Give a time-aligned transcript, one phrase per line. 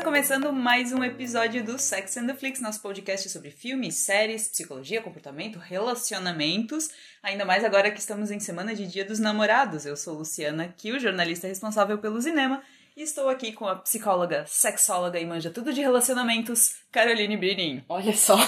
[0.00, 4.48] Está começando mais um episódio do Sex and the Flix, nosso podcast sobre filmes, séries,
[4.48, 6.88] psicologia, comportamento, relacionamentos.
[7.22, 9.84] Ainda mais agora que estamos em semana de Dia dos Namorados.
[9.84, 12.62] Eu sou Luciana Kiel, jornalista responsável pelo cinema,
[13.00, 17.82] e estou aqui com a psicóloga, sexóloga e manja tudo de relacionamentos, Caroline Brinin.
[17.88, 18.36] Olha só.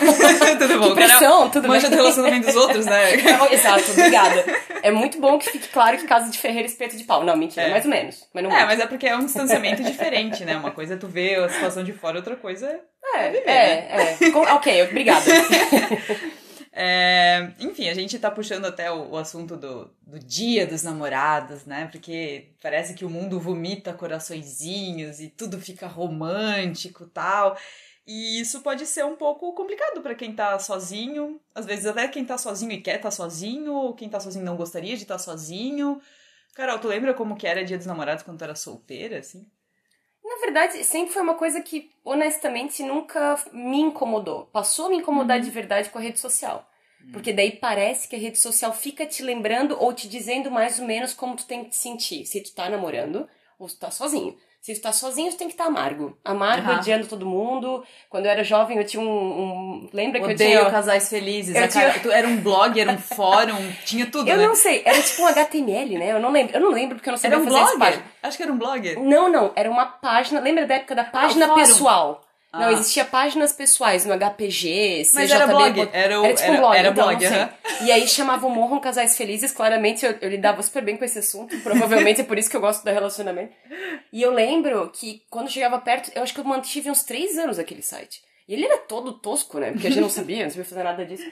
[0.58, 1.48] tudo bom, que pressão, Carol?
[1.50, 1.96] tudo manja bem.
[1.96, 3.14] do relacionamento dos outros, né?
[3.50, 4.44] Exato, obrigada.
[4.82, 7.24] É muito bom que fique claro que casa de Ferreira espeto de pau.
[7.24, 7.70] Não, mentira, É.
[7.70, 8.28] mais ou menos.
[8.34, 8.66] Mas não É, muito.
[8.66, 10.54] mas é porque é um distanciamento diferente, né?
[10.56, 12.80] Uma coisa é tu ver a situação de fora, outra coisa é
[13.24, 14.30] É, viver, é, é.
[14.30, 15.24] Com- Ok, obrigada.
[16.74, 21.66] É, enfim, a gente tá puxando até o, o assunto do, do dia dos namorados,
[21.66, 21.86] né?
[21.88, 27.58] Porque parece que o mundo vomita coraçõezinhos e tudo fica romântico tal.
[28.06, 31.40] E isso pode ser um pouco complicado pra quem tá sozinho.
[31.54, 34.56] Às vezes até quem tá sozinho e quer tá sozinho, ou quem tá sozinho não
[34.56, 36.00] gostaria de estar sozinho.
[36.54, 39.46] Carol, tu lembra como que era dia dos namorados quando tu era solteira, assim?
[40.32, 44.46] Na verdade, sempre foi uma coisa que, honestamente, nunca me incomodou.
[44.46, 46.66] Passou a me incomodar de verdade com a rede social.
[47.12, 50.86] Porque daí parece que a rede social fica te lembrando ou te dizendo mais ou
[50.86, 52.24] menos como tu tem que te sentir.
[52.24, 54.36] Se tu tá namorando ou se tu tá sozinho.
[54.62, 56.16] Se tu tá sozinho, tu tem que estar amargo.
[56.24, 56.78] Amargo, Aham.
[56.78, 57.82] odiando todo mundo.
[58.08, 59.06] Quando eu era jovem, eu tinha um...
[59.08, 60.70] um- Lembra que eu Odeio tinha...
[60.70, 61.52] casais felizes.
[61.56, 64.46] Eu cara- tinha- tu- Era um blog, era um fórum, tinha tudo, Eu né?
[64.46, 66.12] não sei, era tipo um HTML, né?
[66.12, 66.54] Eu não lembro.
[66.56, 68.02] Eu não lembro porque eu não sabia Era um fazer blog?
[68.22, 68.96] Acho que era um blog.
[69.00, 70.38] Não, não, era uma página.
[70.40, 71.60] Lembra da época da página fórum.
[71.60, 72.20] pessoal?
[72.52, 72.72] Não, Ah.
[72.72, 76.58] existia páginas pessoais no HPG, Mas CJB, era blog, bot- era o- tipo um era-
[76.60, 77.50] blog, era então, blog, não aham.
[77.82, 81.58] E aí chamavam Morram Casais Felizes, claramente eu, eu lidava super bem com esse assunto,
[81.60, 83.54] provavelmente é por isso que eu gosto do relacionamento.
[84.12, 87.58] E eu lembro que quando chegava perto, eu acho que eu mantive uns três anos
[87.58, 88.20] aquele site.
[88.46, 89.70] E ele era todo tosco, né?
[89.72, 91.24] Porque a gente não sabia, não sabia fazer nada disso.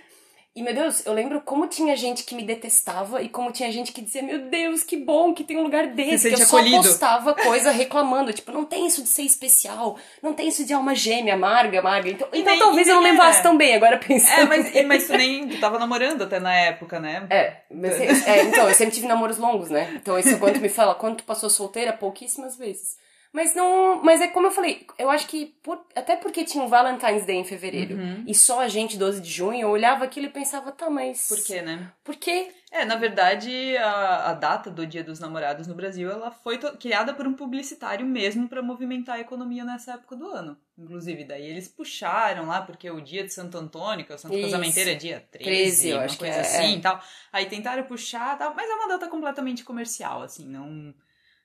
[0.54, 3.92] E, meu Deus, eu lembro como tinha gente que me detestava e como tinha gente
[3.92, 6.28] que dizia, meu Deus, que bom que tem um lugar desse.
[6.28, 6.76] eu só acolhido.
[6.82, 10.92] postava coisa reclamando, tipo, não tem isso de ser especial, não tem isso de alma
[10.92, 12.10] gêmea, amarga, amarga.
[12.10, 13.42] Então, então nem- talvez eu não levasse é.
[13.42, 14.40] tão bem, agora pensando.
[14.40, 17.26] É, mas, e- mas tu nem tu tava namorando até na época, né?
[17.30, 19.92] É, mas, é, então, eu sempre tive namoros longos, né?
[19.94, 22.98] Então, isso quando tu me fala, quando tu passou solteira, pouquíssimas vezes.
[23.32, 24.02] Mas não.
[24.02, 25.46] Mas é como eu falei, eu acho que.
[25.62, 27.96] por- até porque tinha um Valentine's Day em fevereiro
[28.26, 31.28] e só a gente, 12 de junho, eu olhava aquilo e pensava, tá, mas.
[31.28, 31.92] Por quê, né?
[32.02, 32.52] Por quê?
[32.72, 37.12] É, na verdade, a, a data do Dia dos Namorados no Brasil, ela foi criada
[37.12, 40.56] por um publicitário mesmo pra movimentar a economia nessa época do ano.
[40.78, 44.34] Inclusive, daí eles puxaram lá, porque o dia de Santo Antônio, que é o Santo
[44.34, 44.44] Isso.
[44.50, 46.76] Casamenteiro, é dia 13, 13, eu uma acho que coisa é, assim é.
[46.76, 47.02] e tal.
[47.32, 50.94] Aí tentaram puxar, tal, mas é uma data completamente comercial, assim, não,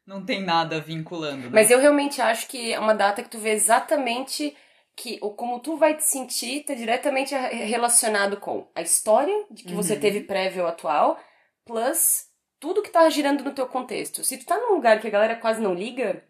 [0.06, 1.44] não tem nada vinculando.
[1.44, 1.50] Né?
[1.52, 4.56] Mas eu realmente acho que é uma data que tu vê exatamente
[4.96, 9.74] que o como tu vai te sentir tá diretamente relacionado com a história de que
[9.74, 10.00] você Uhum.
[10.00, 11.20] teve prévio ao atual,
[11.66, 12.28] plus
[12.60, 14.24] tudo que tá girando no teu contexto.
[14.24, 16.24] Se tu tá num lugar que a galera quase não liga,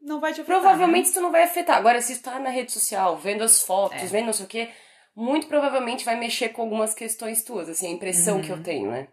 [0.00, 1.10] Não vai te afetar, provavelmente né?
[1.10, 1.76] isso não vai afetar.
[1.76, 4.06] Agora, se tu tá na rede social, vendo as fotos, É.
[4.06, 4.68] vendo não sei o quê,
[5.16, 8.58] muito provavelmente vai mexer com algumas questões tuas, assim, a impressão que Uhum.
[8.58, 9.08] eu tenho, né?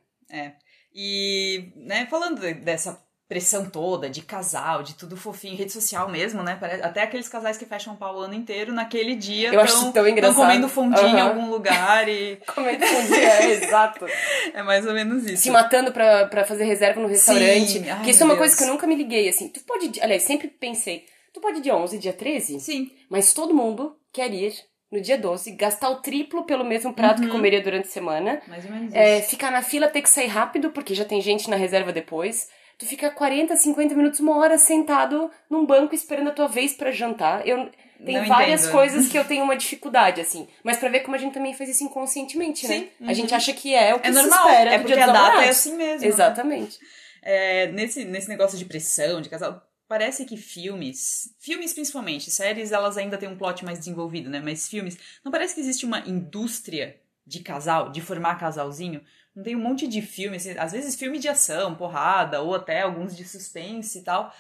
[0.94, 6.42] E, né, falando de- dessa pressão toda de casal, de tudo fofinho, rede social mesmo,
[6.42, 6.58] né?
[6.82, 10.08] Até aqueles casais que fecham pau o ano inteiro, naquele dia Eu acho isso tão
[10.08, 10.36] engraçado.
[10.36, 11.28] comendo fondue em Aham.
[11.30, 14.08] algum lugar e que um dia é exato?
[14.52, 15.44] é mais ou menos isso.
[15.44, 17.74] se matando pra, pra fazer reserva no restaurante.
[17.74, 17.88] Sim.
[17.90, 18.58] Ai, Porque isso é uma coisa Deus.
[18.66, 19.48] que eu nunca me liguei, assim.
[19.50, 23.96] Tu pode, aliás, sempre pensei, tu pode dia 11, dia 13, Sim, mas todo mundo
[24.12, 24.54] quer ir
[24.92, 27.28] no dia 12, gastar o triplo pelo mesmo prato Uhum.
[27.28, 29.30] que comeria durante a semana, mais ou menos é, isso.
[29.30, 32.48] ficar na fila, ter que sair rápido, porque já tem gente na reserva depois.
[32.80, 36.92] Tu fica 40, 50 minutos, uma hora sentado num banco esperando a tua vez pra
[36.92, 37.46] jantar.
[37.46, 37.70] Eu,
[38.06, 38.72] tem Não várias entendo.
[38.72, 40.48] coisas que eu tenho uma dificuldade, assim.
[40.64, 42.88] Mas pra ver como a gente também faz isso inconscientemente, Sim, né?
[43.02, 43.10] uhum.
[43.10, 45.44] A gente acha que é o que É se normal, espera é porque a data
[45.44, 46.02] é assim mesmo.
[46.02, 46.08] né?
[46.08, 46.80] Exatamente.
[47.22, 52.98] É, nesse, nesse negócio de pressão, de casal, parece que filmes, filmes principalmente, séries elas
[52.98, 54.40] ainda têm um plot mais desenvolvido, né?
[54.40, 56.96] Mas filmes, não parece que existe uma indústria
[57.28, 59.02] de casal, de formar casalzinho?
[59.40, 62.82] Não tem um monte de filmes, assim, às vezes filme de ação, porrada, ou até
[62.82, 64.34] alguns de suspense e tal,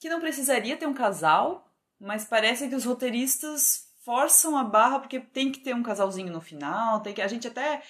[0.00, 5.20] que não precisaria ter um casal, mas parece que os roteiristas forçam a barra porque
[5.20, 7.80] tem que ter um casalzinho no final, tem que a gente até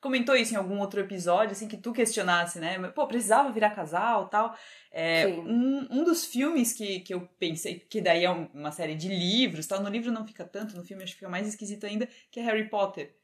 [0.00, 2.76] comentou isso em algum outro episódio, assim, que tu questionasse, né?
[2.88, 4.56] Pô, precisava virar casal tal.
[4.90, 8.96] É, um, um dos filmes que, que eu pensei, que daí é um- uma série
[8.96, 9.80] de livros, tal.
[9.80, 12.42] No livro não fica tanto, no filme acho que fica mais esquisito ainda, que é
[12.42, 13.14] Harry Potter.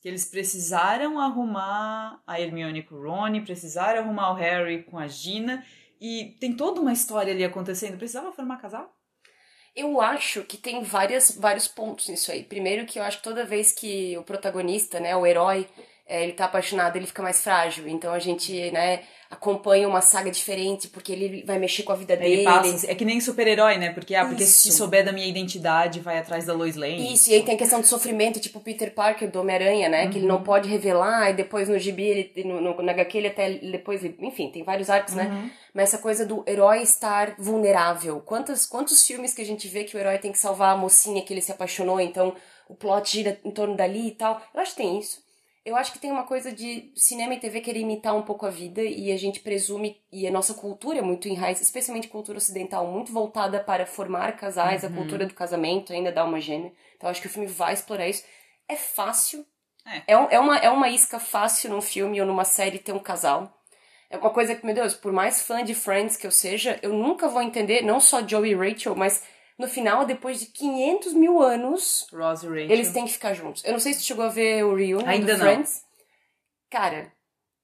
[0.00, 5.06] Que eles precisaram arrumar a Hermione com o Rony, precisaram arrumar o Harry com a
[5.06, 5.64] Gina,
[6.00, 7.98] e tem toda uma história ali acontecendo.
[7.98, 8.90] Precisava formar casal?
[9.76, 12.42] Eu acho que tem várias, vários pontos nisso aí.
[12.42, 15.68] Primeiro que eu acho que toda vez que o protagonista, né, o herói,
[16.10, 17.86] é, ele tá apaixonado, ele fica mais frágil.
[17.86, 22.14] Então a gente, né, acompanha uma saga diferente porque ele vai mexer com a vida
[22.14, 22.44] Ele dele.
[22.44, 23.92] passa, é que nem super-herói, né?
[23.92, 27.14] Porque, ah, porque se souber da minha identidade, vai atrás da Lois Lane.
[27.14, 30.08] Isso, e aí tem a questão do sofrimento, tipo o Peter Parker do Homem-Aranha, né?
[30.08, 33.28] Que ele não pode revelar, e depois no gibi, ele, no, no, na HQ, ele
[33.28, 35.48] até depois, enfim, tem vários arcos, né?
[35.72, 38.20] Mas essa coisa do herói estar vulnerável.
[38.20, 41.22] Quantos, quantos filmes que a gente vê que o herói tem que salvar a mocinha
[41.22, 42.34] que ele se apaixonou, então
[42.68, 44.42] o plot gira em torno dali e tal.
[44.52, 45.29] Eu acho que tem isso.
[45.64, 48.50] Eu acho que tem uma coisa de cinema e TV querer imitar um pouco a
[48.50, 52.86] vida e a gente presume, e a nossa cultura é muito enraizada, especialmente cultura ocidental,
[52.86, 56.72] muito voltada para formar casais, a cultura do casamento ainda dá uma gêmea.
[56.96, 58.24] Então acho que o filme vai explorar isso.
[58.66, 59.44] É fácil.
[60.06, 60.16] É.
[60.16, 63.54] um- é, uma, é uma isca fácil num filme ou numa série ter um casal.
[64.08, 66.92] É uma coisa que, meu Deus, por mais fã de Friends que eu seja, eu
[66.92, 69.22] nunca vou entender, não só Joey e Rachel, mas
[69.60, 72.70] no final, depois de 500 mil anos, Ross e Rachel.
[72.70, 73.62] eles têm que ficar juntos.
[73.64, 75.46] Eu não sei se tu chegou a ver o reunion Ainda do não.
[75.46, 75.82] Friends.
[76.70, 77.12] Cara,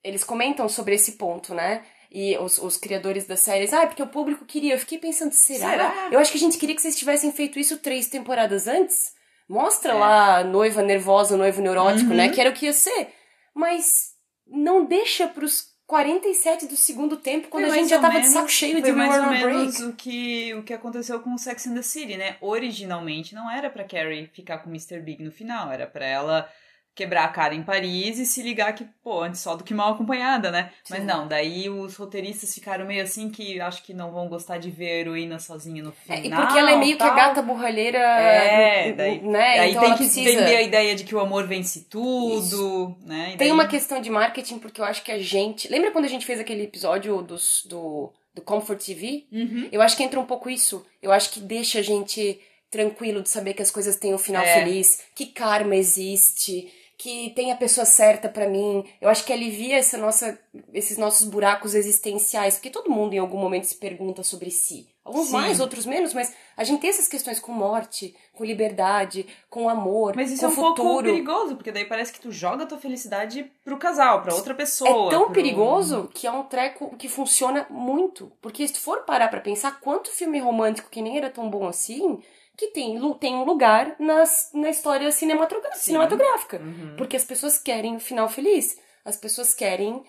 [0.04, 1.84] eles comentam sobre esse ponto, né?
[2.10, 4.74] E os, os criadores da série, ah, é porque o público queria.
[4.74, 5.70] Eu fiquei pensando, será?
[5.70, 6.08] Será?
[6.12, 9.12] Eu acho que a gente queria que vocês tivessem feito isso três temporadas antes.
[9.48, 9.94] Mostra É.
[9.96, 12.16] lá a noiva nervosa, o noivo neurótico, Uhum.
[12.16, 12.28] né?
[12.28, 13.08] Que era o que ia ser.
[13.54, 14.12] Mas
[14.46, 18.32] não deixa pros 47 do segundo tempo, quando Foi a gente já tava de menos-
[18.32, 19.84] saco cheio de mais ou menos Break.
[19.84, 22.36] o que, o que aconteceu com Sex and the City, né?
[22.40, 25.00] Originalmente não era pra Carrie ficar com o Mr.
[25.00, 26.48] Big no final, era pra ela
[26.96, 29.92] quebrar a cara em Paris e se ligar que, pô, antes só do que mal
[29.92, 30.70] acompanhada, né?
[30.90, 31.04] Mas Sim.
[31.06, 34.90] não, daí os roteiristas ficaram meio assim que acho que não vão gostar de ver
[34.90, 36.40] a heroína sozinha no É, final.
[36.40, 37.16] e porque ela é meio que a tal.
[37.16, 39.58] gata borralheira, É, daí, né?
[39.60, 40.30] Aí então tem que precisa...
[40.30, 43.24] vender a ideia de que o amor vence tudo, né?
[43.34, 45.68] E Tem daí- uma questão de marketing, porque eu acho que a gente.
[45.68, 49.26] Lembra quando a gente fez aquele episódio dos, do, do Comfort TV?
[49.30, 49.68] Uhum.
[49.70, 50.84] Eu acho que entra um pouco isso.
[51.02, 52.40] Eu acho que deixa a gente
[52.70, 54.54] tranquilo de saber que as coisas têm um final É.
[54.64, 58.84] feliz, que karma existe, que tem a pessoa certa pra mim.
[59.00, 60.38] Eu acho que alivia essa nossa,
[60.72, 64.88] esses nossos buracos existenciais, porque todo mundo em algum momento se pergunta sobre si.
[65.04, 65.32] Alguns Sim.
[65.34, 70.16] mais, outros menos, mas a gente tem essas questões com morte, com liberdade, com amor,
[70.16, 71.04] Mas isso com é um pouco futuro.
[71.04, 75.06] perigoso, porque daí parece que tu joga a tua felicidade pro casal, pra outra pessoa.
[75.06, 78.32] É tão pro- perigoso que é um treco que funciona muito.
[78.42, 81.68] Porque se tu for parar pra pensar quanto filme romântico que nem era tão bom
[81.68, 82.20] assim,
[82.56, 86.58] que tem, tem um lugar nas, na história cinematográfica.
[86.58, 86.94] Uhum.
[86.96, 88.78] Porque as pessoas querem o final feliz.
[89.04, 90.02] As pessoas querem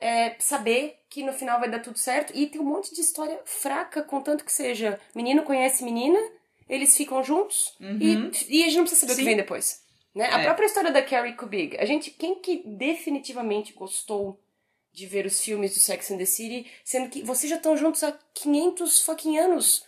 [0.00, 2.32] é, saber que no final vai dar tudo certo.
[2.36, 6.18] E tem um monte de história fraca, contanto que seja menino conhece menina,
[6.68, 7.98] eles ficam juntos Uhum.
[8.00, 9.20] e, e a gente não precisa saber o Sim.
[9.22, 9.82] que vem depois.
[10.14, 10.28] Né?
[10.30, 10.44] A É.
[10.44, 11.76] própria história da Carrie Kubig.
[11.78, 14.40] A gente, quem que definitivamente gostou
[14.92, 18.04] de ver os filmes do Sex and the City, sendo que vocês já estão juntos
[18.04, 19.84] há 500 fucking anos.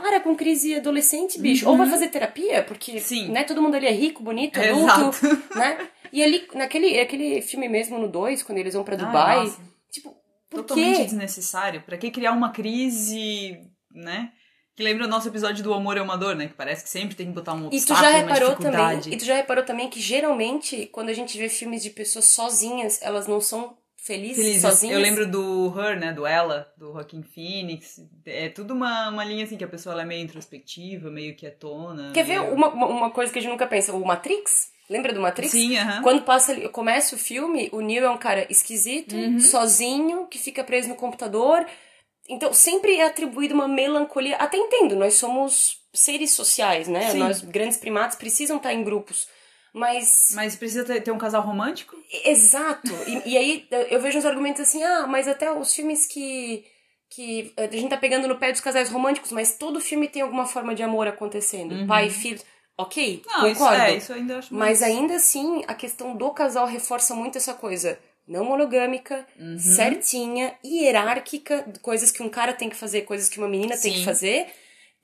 [0.00, 1.68] Para com crise adolescente, bicho.
[1.68, 3.00] Ou vai fazer terapia, porque Uhum.
[3.00, 3.28] Sim.
[3.30, 5.42] né, todo mundo ali é rico, bonito, É, adulto, exato.
[5.58, 5.88] né?
[6.12, 9.60] E ali, naquele aquele filme mesmo, no 2, quando eles vão pra Ai, Dubai, nossa,
[9.90, 10.14] tipo,
[10.48, 11.04] por totalmente quê?
[11.04, 11.82] desnecessário.
[11.82, 13.58] Pra que criar uma crise,
[13.92, 14.30] né?
[14.76, 16.48] Que lembra o nosso episódio do amor é uma dor, né?
[16.48, 19.16] Que parece que sempre tem que botar um E tu obstáculo, já reparou também, e
[19.16, 23.28] tu já reparou também que geralmente, quando a gente vê filmes de pessoas sozinhas, elas
[23.28, 24.60] não são Felizes.
[24.60, 24.96] sozinhas.
[24.96, 26.12] Eu lembro do Her, né?
[26.12, 28.00] Do Ela, do Joaquin Phoenix.
[28.26, 32.12] É tudo uma, uma linha assim que a pessoa é meio introspectiva, meio quietona.
[32.12, 32.52] Quer ver meio...
[32.52, 33.92] uma, uma uma coisa que a gente nunca pensa?
[33.94, 34.72] O Matrix?
[34.90, 35.50] Lembra do Matrix?
[35.52, 36.02] Sim, aham.
[36.02, 39.40] Quando passa, começa o filme, o Neo é um cara esquisito, Uhum.
[39.40, 41.66] sozinho, que fica preso no computador.
[42.28, 44.36] Então, sempre é atribuído uma melancolia.
[44.36, 47.10] Até entendo, nós somos seres sociais, né?
[47.12, 47.18] Sim.
[47.18, 49.26] Nós, grandes primatas, precisam estar em grupos.
[49.74, 50.28] Mas.
[50.34, 51.96] Mas precisa ter, ter um casal romântico?
[52.24, 52.92] Exato!
[53.06, 56.64] E, e aí eu vejo uns argumentos assim, ah, mas até os filmes que.
[57.10, 60.46] que a gente tá pegando no pé dos casais românticos, mas todo filme tem alguma
[60.46, 61.86] forma de amor acontecendo.
[61.86, 62.40] Pai, filho.
[62.78, 63.32] Ok, Uhum.
[63.42, 63.82] Não, isso, concordo.
[63.82, 67.54] é, isso ainda acho Mas mais- ainda assim, a questão do casal reforça muito essa
[67.54, 69.56] coisa não monogâmica, Uhum.
[69.58, 73.98] certinha, hierárquica, coisas que um cara tem que fazer, coisas que uma menina tem que
[73.98, 74.04] Sim.
[74.04, 74.46] fazer.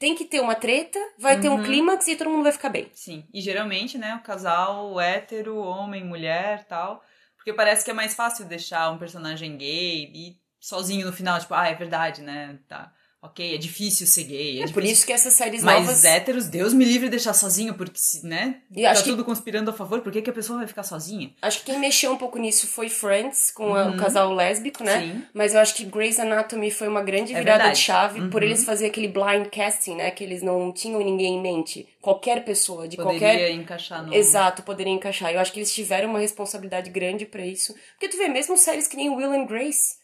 [0.01, 1.57] Tem que ter uma treta, vai ter Uhum.
[1.57, 2.91] um clímax e todo mundo vai ficar bem.
[2.95, 3.25] Sim.
[3.35, 7.05] E geralmente, né, o casal hétero, homem, mulher tal.
[7.37, 11.53] Porque parece que é mais fácil deixar um personagem gay e sozinho no final, tipo,
[11.55, 12.59] ah, é verdade, né?
[12.67, 12.91] Tá.
[13.23, 14.61] Ok, é difícil ser gay.
[14.61, 14.93] É, É por difícil.
[14.93, 16.05] isso que essas séries Mas novas.
[16.07, 18.63] héteros, Deus me livre de deixar sozinho, porque, né?
[18.75, 20.83] E acho tá que- tudo conspirando a favor, por que, que a pessoa vai ficar
[20.85, 21.31] sozinha?
[21.43, 24.97] Acho que quem mexeu um pouco nisso foi Friends, com a- o casal lésbico, né?
[24.97, 25.13] Uhum.
[25.13, 25.23] Sim.
[25.35, 27.79] Mas eu acho que Grey's Anatomy foi uma grande É virada verdade.
[27.79, 28.49] de chave por Uhum.
[28.49, 30.11] eles fazerem aquele blind casting, né?
[30.11, 31.87] Que eles não tinham ninguém em mente.
[32.01, 33.51] Qualquer pessoa, de Poderia qualquer.
[33.51, 34.15] encaixar no.
[34.15, 35.31] Exato, poderia encaixar.
[35.31, 37.75] Eu acho que eles tiveram uma responsabilidade grande pra isso.
[37.93, 40.01] Porque tu vê, mesmo séries que nem Will and Grace,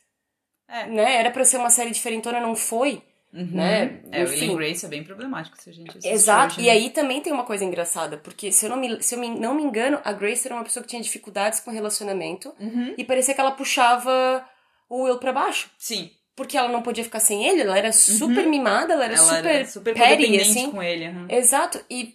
[0.69, 0.87] É.
[0.87, 1.17] né?
[1.17, 3.03] Era pra ser uma série diferentona, não foi.
[3.33, 4.01] né?
[4.13, 4.29] É, o.
[4.29, 6.71] Will Grace é bem problemático se a gente assistir Exato, hoje, e né?
[6.71, 9.55] aí também tem uma coisa engraçada, porque se eu não me, se eu me- não
[9.55, 12.95] me engano, a Grace era uma pessoa que tinha dificuldades com relacionamento Uhum.
[12.97, 14.43] e parecia que ela puxava
[14.89, 15.71] o Will pra baixo.
[15.79, 19.21] Sim, Porque ela não podia ficar sem ele, ela era super mimada, ela era Uhum.
[19.29, 20.71] ela super, era super petty, assim.
[20.71, 21.05] com ele.
[21.29, 22.15] Exato, e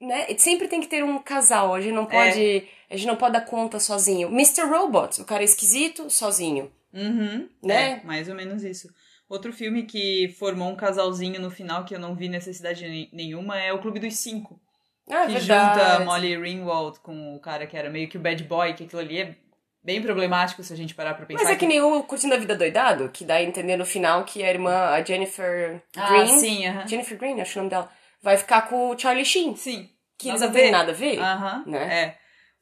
[0.00, 1.94] né, sempre tem que ter um casal, a gente É.
[1.94, 4.28] não pode, a gente não pode dar conta sozinho.
[4.28, 4.62] Mr.
[4.62, 6.70] Robot, o cara é esquisito, sozinho.
[6.92, 8.00] Uhum, Né?
[8.00, 8.88] É, mais ou menos isso.
[9.28, 13.58] Outro filme que formou um casalzinho no final que eu não vi necessidade ne- nenhuma
[13.60, 14.60] é O Clube dos Cinco.
[15.08, 15.78] Ah, que verdade.
[15.78, 19.00] junta Molly Ringwald com o cara que era meio que o bad boy, que aquilo
[19.00, 19.36] ali é
[19.82, 21.42] bem problemático se a gente parar pra pensar.
[21.44, 24.24] Mas é que nem o Curtindo a Vida Doidado, que dá a entender no final
[24.24, 26.86] que a irmã, a Jennifer Ah, Green, sim, aham.
[26.86, 27.90] Jennifer Green, acho o nome dela,
[28.22, 29.88] vai ficar com o Charlie Sheen, Sim.
[30.18, 31.18] que nada não tem nada a ver.
[31.20, 32.02] Aham, né?
[32.04, 32.18] é.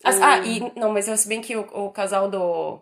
[0.08, 2.80] As- O- Ah, e não, mas eu se bem que o, o casal do.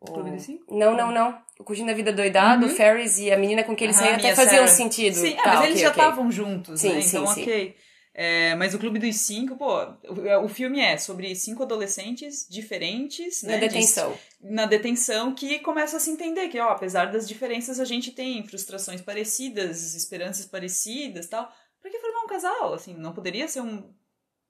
[0.00, 0.06] O...
[0.12, 0.74] Clube dos Cinco?
[0.74, 1.38] Não, não, não.
[1.58, 4.14] O Curtindo a Vida Doidado, o Ferris e a menina com quem ele Aham, saiu
[4.14, 4.68] até Mia fazia um Sarah.
[4.68, 5.14] sentido.
[5.14, 7.00] Sim, é, Tá, mas eles ok, já estavam juntos, Sim, né?
[7.02, 7.42] sim, Então, sim.
[7.42, 7.76] ok.
[8.12, 13.42] É, mas o Clube dos Cinco, pô, o, o filme é sobre cinco adolescentes diferentes,
[13.42, 13.58] Na né?
[13.58, 14.18] de- detenção.
[14.40, 18.42] na detenção que começa a se entender que, ó, apesar das diferenças, a gente tem
[18.44, 21.50] frustrações parecidas, esperanças parecidas tal.
[21.80, 22.74] Pra que formar um casal?
[22.74, 23.90] Assim, não poderia ser um.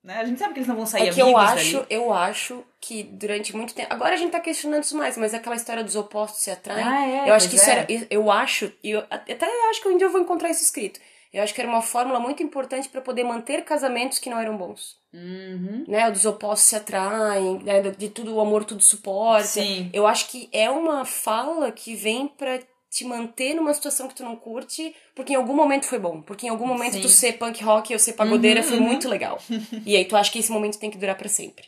[0.03, 0.17] Né?
[0.17, 1.87] A gente sabe que eles não vão sair É que eu acho, dali.
[1.89, 3.93] eu acho que durante muito tempo.
[3.93, 6.83] Agora a gente tá questionando isso mais, mas aquela história dos opostos se atraem.
[6.83, 7.73] Ah, é, eu acho que isso é.
[7.73, 7.87] era.
[8.09, 10.99] Eu acho, e até acho que um dia eu vou encontrar isso escrito.
[11.31, 14.57] Eu acho que era uma fórmula muito importante pra poder manter casamentos que não eram
[14.57, 14.97] bons.
[15.13, 15.85] Uhum.
[15.87, 16.09] Né?
[16.11, 17.81] Dos opostos se atraem, né?
[17.81, 19.45] de tudo, o amor tudo suporta.
[19.45, 19.89] Sim.
[19.93, 22.59] Eu acho que é uma fala que vem pra
[22.91, 26.21] te manter numa situação que tu não curte, porque em algum momento foi bom.
[26.21, 27.01] Porque em algum momento Sim.
[27.01, 28.83] tu ser punk rock ou ser pagodeira Uhum, foi uhum.
[28.83, 29.41] muito legal.
[29.85, 31.65] e aí tu acha que esse momento tem que durar pra sempre.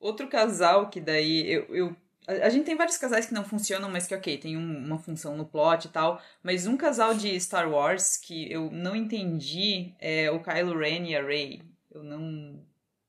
[0.00, 1.66] Outro casal que daí eu.
[1.74, 4.84] eu a, a gente tem vários casais que não funcionam, mas que, ok, tem um-
[4.86, 6.20] uma função no plot e tal.
[6.42, 11.14] Mas um casal de Star Wars que eu não entendi é o Kylo Ren e
[11.16, 11.62] a Rey.
[11.92, 12.60] Eu não.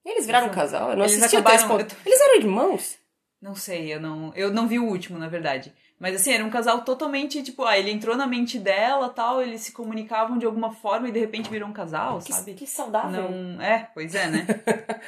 [0.05, 0.91] Eles viraram um casal?
[0.91, 1.95] Eu não eles assisti até esse acabaram- ponto.
[2.05, 2.97] Eles eram irmãos?
[3.41, 4.31] Não sei, eu não.
[4.35, 5.73] Eu não vi o último, na verdade.
[6.01, 9.61] Mas assim, era um casal totalmente, tipo, ah, ele entrou na mente dela tal, eles
[9.61, 12.53] se comunicavam de alguma forma e de repente virou um casal, Que, sabe?
[12.55, 13.29] que saudável.
[13.31, 13.61] Não.
[13.61, 14.47] É, pois é, né?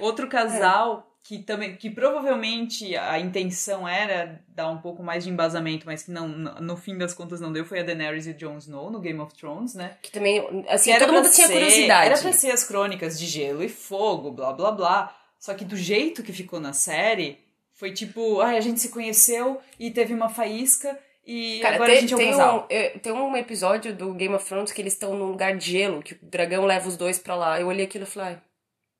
[0.00, 1.76] Outro casal que também.
[1.76, 6.76] que provavelmente a intenção era dar um pouco mais de embasamento, mas que não, no
[6.76, 9.32] fim das contas não deu, foi a Daenerys e o Jon Snow no Game of
[9.34, 9.92] Thrones, né?
[10.02, 12.06] Que também, assim, Que todo mundo tinha ser- curiosidade.
[12.10, 15.16] Era pra ser as crônicas de gelo e fogo, blá blá blá.
[15.38, 17.38] Só que do jeito que ficou na série,
[17.80, 21.98] foi tipo, ai, a gente se conheceu e teve uma faísca e Cara, agora tem,
[21.98, 22.68] a gente é um tem casal.
[22.70, 26.02] um, tem um episódio do Game of Thrones que eles estão num lugar de gelo,
[26.02, 27.58] que o dragão leva os dois pra lá.
[27.58, 28.36] Eu olhei aquilo e falei,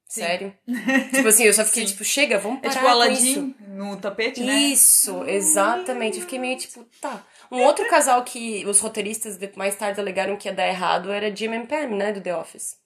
[0.09, 0.23] Sim.
[0.23, 0.55] sério?
[1.15, 1.93] tipo assim, eu só fiquei Sim.
[1.93, 4.55] tipo, chega, vamos É parar tipo com Aladdin no tapete, né?
[4.55, 6.17] Isso, exatamente.
[6.17, 7.23] Eu fiquei meio tipo, tá.
[7.53, 11.53] Um outro casal que os roteiristas mais tarde alegaram que ia dar errado era Jim
[11.53, 12.77] and Pam, né, do The Office.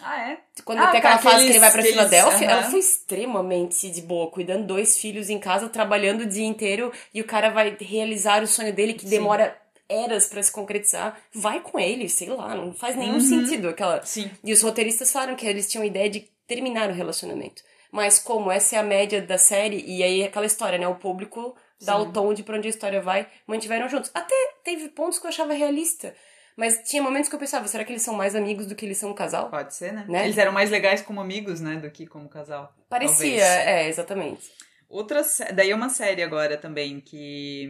[0.00, 0.38] Ah, é?
[0.64, 3.90] Quando Ah, tem aquela que fase que ele vai pra eles- Filadélfia, ela foi extremamente
[3.90, 7.76] de boa, cuidando dois filhos em casa, trabalhando o dia inteiro, e o cara vai
[7.80, 9.10] realizar o sonho dele que Sim.
[9.10, 9.56] demora
[9.88, 11.16] eras pra se concretizar.
[11.34, 13.20] Vai com ele, sei lá, não faz nenhum Uhum.
[13.20, 14.02] sentido aquela.
[14.02, 14.30] Sim.
[14.42, 17.62] E os roteiristas falaram que eles tinham ideia de terminar o relacionamento.
[17.90, 20.88] Mas como essa é a média da série, e aí é aquela história, né?
[20.88, 22.02] O público dá Sim.
[22.02, 24.10] o tom de pra onde a história vai, mantiveram juntos.
[24.14, 24.34] Até
[24.64, 26.14] teve pontos que eu achava realista.
[26.56, 28.98] Mas tinha momentos que eu pensava, será que eles são mais amigos do que eles
[28.98, 29.48] são um casal?
[29.50, 30.04] Pode ser, né?
[30.08, 30.24] Né?
[30.24, 31.76] Eles eram mais legais como amigos, né?
[31.76, 32.74] Do que como casal.
[32.88, 33.66] Parecia, talvez.
[33.66, 34.50] é, exatamente.
[34.88, 35.22] Outra
[35.54, 37.68] daí é uma série agora também que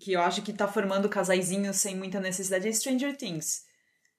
[0.00, 3.60] que eu acho que tá formando casaizinhos sem muita necessidade é Stranger Things.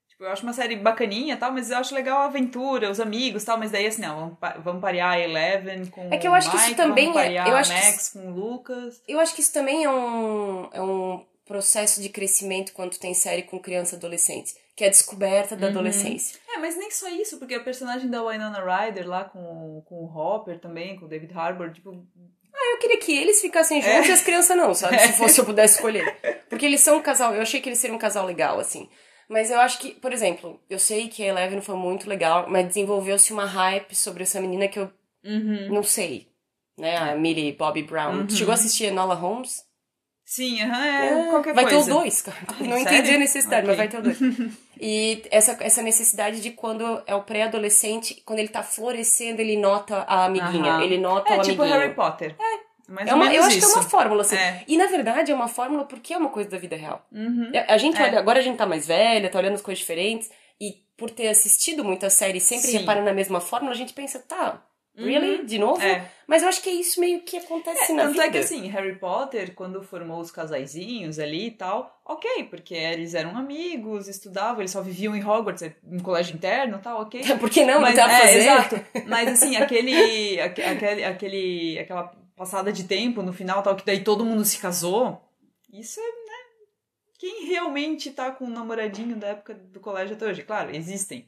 [0.07, 3.43] Tipo, eu acho uma série bacaninha, tal, mas eu acho legal a aventura, os amigos,
[3.43, 6.31] tal, mas daí assim, não, vamos, pa- vamos parear a Eleven com É que eu
[6.31, 9.01] o acho que isso Mike, também é- eu acho que Max com o Lucas.
[9.07, 13.43] Eu acho que isso também é um, é um processo de crescimento quando tem série
[13.43, 15.71] com criança e adolescente, que é a descoberta da Uhum.
[15.73, 16.39] adolescência.
[16.49, 19.95] É, mas nem só isso, porque a personagem da Winona Ryder lá com, o- com
[19.95, 22.05] o Hopper também, com o David Harbour, tipo,
[22.71, 24.97] Eu queria que eles ficassem juntos e as crianças não, sabe?
[24.99, 26.43] Se fosse eu pudesse escolher.
[26.49, 28.89] Porque eles são um casal, eu achei que eles seriam um casal legal, assim.
[29.27, 32.67] Mas eu acho que, por exemplo, eu sei que a Eleven foi muito legal, mas
[32.67, 34.89] desenvolveu-se uma hype sobre essa menina que eu
[35.25, 35.73] uhum.
[35.73, 36.27] não sei.
[36.77, 36.95] Né?
[36.97, 38.21] A Millie Bobby Brown.
[38.21, 38.29] Uhum.
[38.29, 39.63] Chegou a assistir Enola Holmes?
[40.25, 41.85] Sim, aham, é, qualquer vai coisa.
[41.85, 42.37] ter o dois, cara.
[42.47, 42.81] Ai, não sério?
[42.99, 43.87] entendi a necessidade, mas Ok.
[43.87, 44.17] vai ter o dois.
[44.85, 49.99] E essa, essa necessidade de quando é o pré-adolescente, quando ele tá florescendo, ele nota
[49.99, 50.73] a amiguinha.
[50.73, 50.83] Aham.
[50.83, 51.81] Ele nota É o tipo amiguinho.
[51.81, 52.35] Harry Potter.
[52.37, 52.91] É.
[52.91, 53.67] Mais É uma, eu acho isso.
[53.67, 54.35] que é uma fórmula, assim.
[54.35, 54.63] É.
[54.67, 57.05] E na verdade é uma fórmula porque é uma coisa da vida real.
[57.13, 57.49] Uhum.
[57.67, 58.03] A gente É.
[58.03, 61.29] olha, agora a gente tá mais velha, tá olhando as coisas diferentes, e por ter
[61.29, 62.79] assistido muita série e sempre Sim.
[62.79, 64.61] repara na mesma fórmula, a gente pensa, tá,
[64.95, 65.39] Really?
[65.39, 65.45] Uhum.
[65.45, 65.81] De novo?
[65.81, 66.07] É.
[66.27, 68.25] Mas eu acho que é isso meio que acontece É, na tanto vida.
[68.25, 73.13] é que assim, Harry Potter, quando formou os casaizinhos ali e tal, ok, porque eles
[73.15, 77.21] eram amigos, estudavam, eles só viviam em Hogwarts, em colégio interno e tal, ok.
[77.39, 77.81] Por que não?
[77.81, 78.37] Mas, não a é, fazer?
[78.39, 78.75] exato.
[79.07, 82.03] Mas assim, aquele, aque- aquele, aquele, aquela
[82.35, 85.19] passada de tempo no final, tal, que daí todo mundo se casou,
[85.71, 86.33] isso é, né?
[87.17, 90.43] Quem realmente tá com um namoradinho da época do colégio até hoje?
[90.43, 91.27] Claro, existem.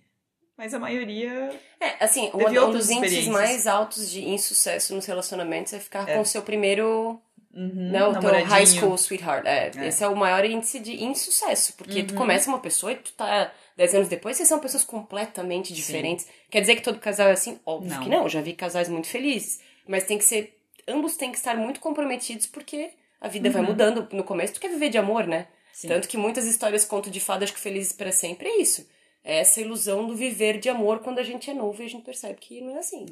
[0.58, 1.52] Mas a maioria.
[1.80, 6.08] É, assim, um, Teve um dos índices mais altos de insucesso nos relacionamentos é ficar
[6.08, 6.16] É.
[6.16, 7.20] com o seu primeiro,
[7.54, 9.46] Uhum, né, o teu high school sweetheart.
[9.46, 9.88] É, É.
[9.88, 12.18] Esse é o maior índice de insucesso, porque tu Uhum.
[12.18, 16.28] começa uma pessoa e tu tá 10 anos depois, vocês são pessoas completamente diferentes.
[16.50, 17.60] Quer dizer que todo casal é assim?
[17.66, 18.04] Óbvio Não.
[18.04, 20.58] que não, já vi casais muito felizes, mas tem que ser,
[20.88, 23.70] ambos têm que estar muito comprometidos porque a vida vai Uhum.
[23.70, 24.08] mudando.
[24.14, 25.48] No começo tu quer viver de amor, né?
[25.74, 25.88] Sim.
[25.90, 28.86] Tanto que muitas histórias conto de fadas que felizes para sempre é isso.
[29.28, 32.40] Essa ilusão do viver de amor quando a gente é novo e a gente percebe
[32.40, 33.08] que não é assim.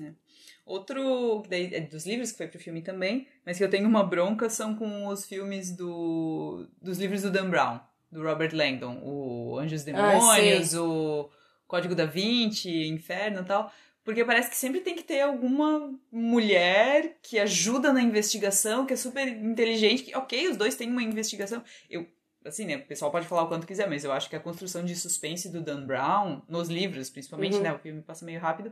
[0.64, 3.88] Outro, que daí é dos livros que foi pro filme também, mas que eu tenho
[3.88, 7.80] uma bronca são com os filmes do dos livros do Dan Brown,
[8.12, 11.30] do Robert Langdon, o Anjos e Ah, Demônios, o
[11.68, 13.74] Código da Vinci, Inferno e tal,
[14.06, 18.98] porque parece que sempre tem que ter alguma mulher que ajuda na investigação, que é
[18.98, 21.64] super inteligente, que OK, os dois têm uma investigação.
[21.90, 22.08] Eu
[22.46, 24.84] assim, né, o pessoal pode falar o quanto quiser, mas eu acho que a construção
[24.84, 27.62] de suspense do Dan Brown nos livros, principalmente, Uhum.
[27.64, 28.72] né, o filme passa meio rápido,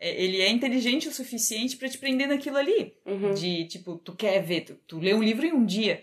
[0.00, 2.96] é, ele é inteligente o suficiente pra te prender naquilo ali.
[3.06, 3.34] Uhum.
[3.34, 6.02] De, tipo, tu quer ver, tu, tu lê um livro em um dia.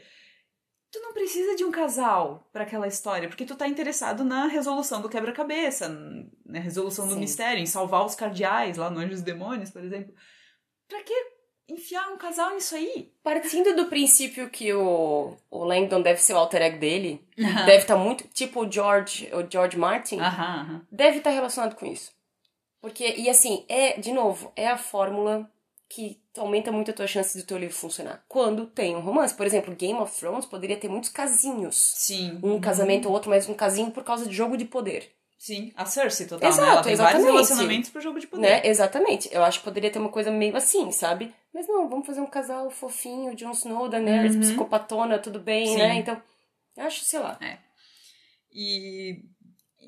[0.91, 5.01] Tu não precisa de um casal pra aquela história, porque tu tá interessado na resolução
[5.01, 5.87] do quebra-cabeça,
[6.45, 7.19] na resolução do Sim.
[7.19, 10.13] mistério, em salvar os cardeais lá no Anjos e Demônios, por exemplo.
[10.87, 11.13] Pra que
[11.69, 13.11] enfiar um casal nisso aí?
[13.23, 17.95] Partindo do princípio que o, o Langdon deve ser o alter ego dele, deve estar
[17.97, 18.27] muito.
[18.33, 20.81] Tipo o George, o George Martin, Aham, aham.
[20.91, 22.11] deve estar relacionado com isso.
[22.81, 25.49] Porque, e assim, é, de novo, é a fórmula
[25.89, 28.23] que aumenta muito a tua chance do teu livro funcionar.
[28.27, 29.33] Quando tem um romance.
[29.33, 31.75] Por exemplo, Game of Thrones poderia ter muitos casinhos.
[31.75, 32.39] Sim.
[32.43, 35.11] Um casamento ou outro, mas um casinho por causa de jogo de poder.
[35.37, 36.73] Sim, a Cersei total, Exato, né?
[36.73, 37.31] Ela tem vários exatamente.
[37.33, 38.41] relacionamentos pro jogo de poder.
[38.41, 38.61] Né?
[38.65, 39.29] Exatamente.
[39.31, 41.33] Eu acho que poderia ter uma coisa meio assim, sabe?
[41.53, 44.41] Mas não, vamos fazer um casal fofinho, Jon Snow, Daenerys, Uhum.
[44.41, 45.77] psicopatona, tudo bem, Sim.
[45.77, 45.95] né?
[45.95, 46.21] Então,
[46.77, 47.39] acho, sei lá.
[48.51, 49.23] E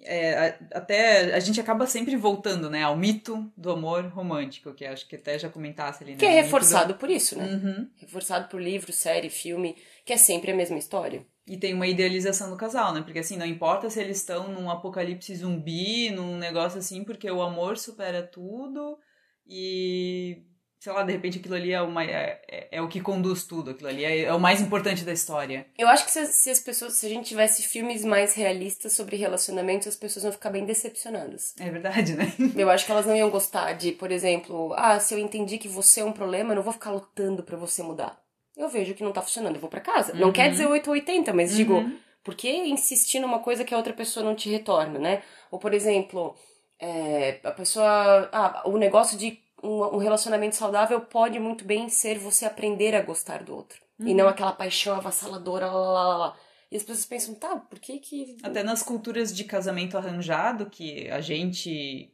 [0.03, 5.07] é, até a gente acaba sempre voltando, né, ao mito do amor romântico, que acho
[5.07, 6.17] que até já comentasse ali, né?
[6.17, 7.47] Que é reforçado por isso, do- né?
[7.53, 7.89] Uhum.
[7.97, 11.25] Reforçado por livro, série, filme, que é sempre a mesma história.
[11.47, 13.01] E tem uma idealização do casal, né?
[13.01, 17.41] Porque assim, não importa se eles estão num apocalipse zumbi, num negócio assim, porque o
[17.41, 18.97] amor supera tudo
[19.45, 20.43] e.
[20.83, 23.69] Sei lá, de repente aquilo ali é, uma, é, é- é o que conduz tudo,
[23.69, 25.67] aquilo ali é, é o mais importante da história.
[25.77, 28.93] Eu acho que se, as- se as pessoas, se a gente tivesse filmes mais realistas
[28.93, 31.53] sobre relacionamentos, as pessoas vão ficar bem decepcionadas.
[31.59, 32.33] É verdade, né?
[32.57, 35.67] Eu acho que elas não iam gostar de, por exemplo, ah, se eu entendi que
[35.67, 38.19] você é um problema, eu não vou ficar lutando pra você mudar.
[38.57, 40.13] Eu vejo que não tá funcionando, eu vou pra casa.
[40.15, 40.33] Não Uhum.
[40.33, 41.95] quer dizer 8 ou 80, mas digo, Uhum.
[42.23, 45.21] por que insistir numa coisa que a outra pessoa não te retorna, né?
[45.51, 46.35] Ou, por exemplo,
[46.79, 48.29] é, a pessoa.
[48.31, 53.01] Ah, o negócio de um, um relacionamento saudável pode muito bem ser você aprender a
[53.01, 53.81] gostar do outro.
[53.99, 56.37] E não aquela paixão avassaladora, lá, lá, lá, lá.
[56.71, 58.37] E as pessoas pensam, tá, por que que.
[58.41, 62.11] Até nas culturas de casamento arranjado, que a gente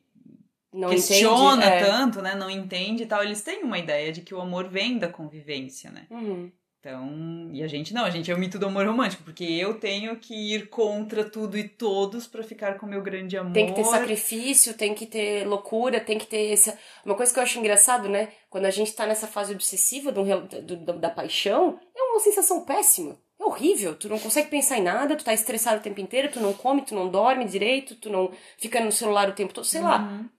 [0.73, 1.83] não questiona entende?
[1.83, 1.85] É.
[1.85, 2.35] tanto, né?
[2.35, 5.91] Não entende e tal, eles têm uma ideia de que o amor vem da convivência,
[5.91, 6.07] né?
[6.09, 6.51] Uhum.
[6.87, 9.77] Então, e a gente não, a gente é o mito do amor romântico, porque eu
[9.77, 13.51] tenho que ir contra tudo e todos pra ficar com meu grande amor.
[13.51, 16.79] Tem que ter sacrifício, tem que ter loucura, tem que ter essa.
[17.03, 18.29] Uma coisa que eu acho engraçado, né?
[18.49, 20.23] Quando a gente tá nessa fase obsessiva do,
[20.61, 23.17] do- da paixão, é uma sensação péssima.
[23.37, 23.93] É horrível.
[23.93, 26.83] Tu não consegue pensar em nada, tu tá estressado o tempo inteiro, tu não come,
[26.83, 29.65] tu não dorme direito, tu não fica no celular o tempo todo.
[29.65, 30.03] Sei lá.
[30.03, 30.29] Uhum.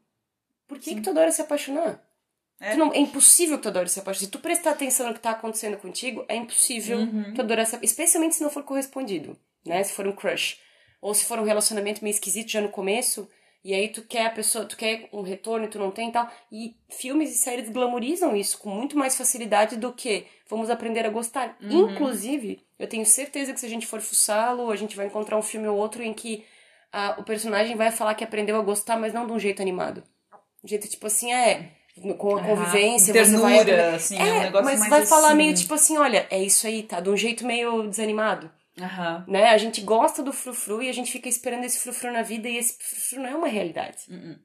[0.67, 0.97] Por que, Sim.
[0.97, 2.03] que tu adora se apaixonar?
[2.61, 2.77] É.
[2.77, 4.25] Não- é impossível que tu adore se apaixonar.
[4.27, 7.35] Se tu prestar atenção no que tá acontecendo contigo, é impossível Uhum.
[7.35, 9.83] tu adorar se Especialmente se não for correspondido, né?
[9.85, 10.59] Se for um crush.
[11.01, 13.29] Ou se for um relacionamento meio esquisito já no começo,
[13.65, 16.13] e aí tu quer a pessoa, tu quer um retorno e tu não tem e
[16.13, 16.29] tal.
[16.51, 21.11] E filmes e séries glamorizam isso com muito mais facilidade do que vamos aprender a
[21.11, 21.57] gostar.
[21.63, 21.93] Uhum.
[21.93, 25.43] Inclusive, eu tenho certeza que se a gente for fuçá-lo, a gente vai encontrar um
[25.43, 26.45] filme ou outro em que
[26.93, 30.03] ah, o personagem vai falar que aprendeu a gostar, mas não de um jeito animado.
[30.65, 31.73] Um jeito tipo assim, é,
[32.17, 35.07] com a Ah, convivência, ternura, você vai assim, é, um é, negócio mas mais vai
[35.07, 35.37] falar assim.
[35.37, 37.01] meio tipo assim, olha, é isso aí, tá?
[37.01, 39.25] De um jeito meio desanimado, Aham.
[39.27, 39.51] né?
[39.51, 42.57] A gente gosta do frufru e a gente fica esperando esse frufru na vida e
[42.57, 43.99] esse frufru não é uma realidade.
[44.09, 44.39] Uhum.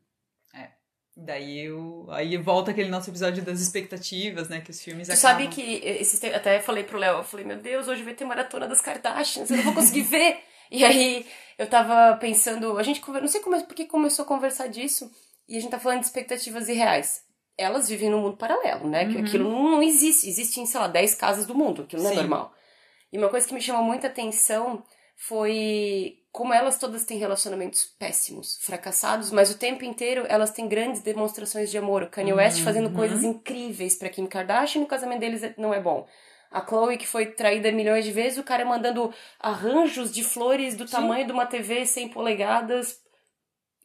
[0.56, 0.68] É.
[1.16, 2.08] Daí eu.
[2.10, 4.62] Aí volta aquele nosso episódio das expectativas, né?
[4.62, 5.32] Que os filmes Tu acabam.
[5.44, 8.26] sabe que esses te- até falei pro Léo, eu falei, meu Deus, hoje vai ter
[8.26, 10.38] maratona das Kardashians, eu não vou conseguir ver.
[10.72, 11.24] E aí
[11.60, 15.12] eu tava pensando, a gente conver- não sei como, porque começou a conversar disso,
[15.48, 17.22] e a gente tá falando de expectativas irreais.
[17.58, 19.06] Elas vivem num mundo paralelo, né?
[19.08, 19.24] Que Uhum.
[19.24, 20.28] aquilo não, existe.
[20.28, 21.84] Existem, sei lá, 10 casas do mundo.
[21.84, 22.20] Aquilo não é Sim.
[22.20, 22.54] normal.
[23.12, 24.84] E uma coisa que me chamou muita atenção
[25.16, 31.02] foi como elas todas têm relacionamentos péssimos, fracassados, mas o tempo inteiro elas têm grandes
[31.02, 32.02] demonstrações de amor.
[32.04, 32.96] O Kanye West fazendo Uhum.
[32.96, 36.08] coisas incríveis pra Kim Kardashian e o casamento deles não é bom.
[36.50, 40.88] A Chloe, que foi traída milhões de vezes, o cara mandando arranjos de flores do
[40.88, 40.92] Sim.
[40.96, 43.00] tamanho de uma TV 100 polegadas.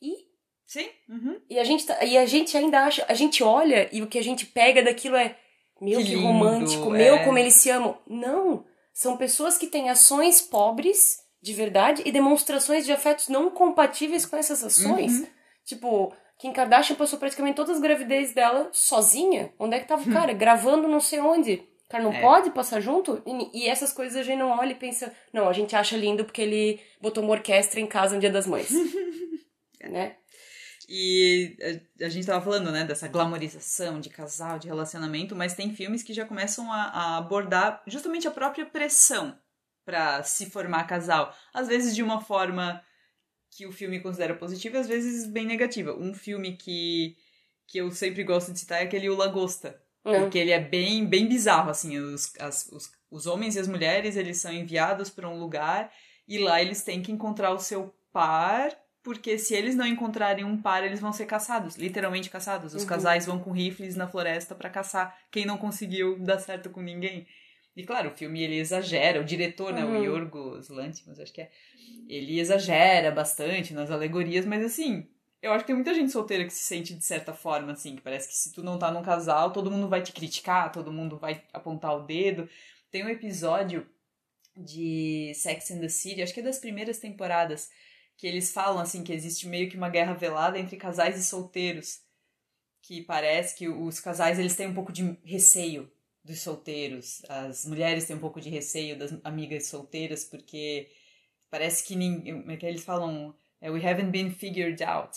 [0.02, 0.27] E
[0.68, 0.86] Sim.
[1.08, 1.40] Uhum.
[1.48, 4.18] e a gente, tá- e a gente ainda acha, a gente olha e o que
[4.18, 5.34] a gente pega daquilo é
[5.80, 7.24] meu Que que, lindo, romântico, meu é.
[7.24, 7.96] como eles se amam.
[8.06, 14.26] Não, são pessoas que têm ações pobres de verdade e demonstrações de afetos não compatíveis
[14.26, 15.20] com essas ações.
[15.20, 15.26] Uhum.
[15.64, 19.52] Tipo, Kim Kardashian passou praticamente todas as gravidezes dela sozinha.
[19.58, 20.32] Onde é que tava o cara?
[20.34, 21.54] Gravando não sei onde.
[21.86, 22.14] O cara não Hum.
[22.14, 22.20] É.
[22.20, 23.22] pode passar junto?
[23.24, 26.24] E, e essas coisas a gente não olha e pensa, não, a gente acha lindo
[26.26, 28.68] porque ele botou uma orquestra em casa no dia das mães.
[29.88, 30.16] né?
[30.88, 31.56] E
[32.00, 36.02] a, a gente tava falando, né, dessa glamorização de casal, de relacionamento, mas tem filmes
[36.02, 39.38] que já começam a, a abordar justamente a própria pressão
[39.84, 41.34] pra se formar casal.
[41.52, 42.82] Às vezes de uma forma
[43.50, 45.94] que o filme considera positiva às vezes bem negativa.
[45.94, 47.16] Um filme que,
[47.66, 49.78] que eu sempre gosto de citar é aquele O Lagosta.
[50.04, 50.20] Hum.
[50.20, 54.16] Porque ele é bem, bem bizarro, assim, os, as- os, os homens e as mulheres,
[54.16, 55.92] eles são enviados para um lugar
[56.26, 58.70] e lá eles têm que encontrar o seu par,
[59.08, 62.74] porque se eles não encontrarem um par, eles vão ser caçados, literalmente caçados.
[62.74, 62.88] Os Uhum.
[62.88, 67.26] casais vão com rifles na floresta para caçar quem não conseguiu dar certo com ninguém.
[67.74, 70.04] E claro, o filme ele exagera, o diretor, né, o Uhum.
[70.04, 71.50] Yorgos Lanthimos, acho que é,
[72.06, 75.06] ele exagera bastante nas alegorias, mas assim,
[75.40, 78.02] eu acho que tem muita gente solteira que se sente de certa forma, assim, que
[78.02, 81.16] parece que se tu não tá num casal, todo mundo vai te criticar, todo mundo
[81.16, 82.46] vai apontar o dedo.
[82.90, 83.86] Tem um episódio
[84.54, 87.70] de Sex and the City, acho que é das primeiras temporadas,
[88.18, 92.02] que eles falam, assim, que existe meio que uma guerra velada entre casais e solteiros.
[92.82, 95.90] Que parece que os casais, eles têm um pouco de receio
[96.24, 97.22] dos solteiros.
[97.28, 100.90] As mulheres têm um pouco de receio das amigas solteiras, porque
[101.48, 102.44] parece que ninguém...
[102.48, 103.34] É que eles falam?
[103.60, 105.16] É, We haven't been figured out.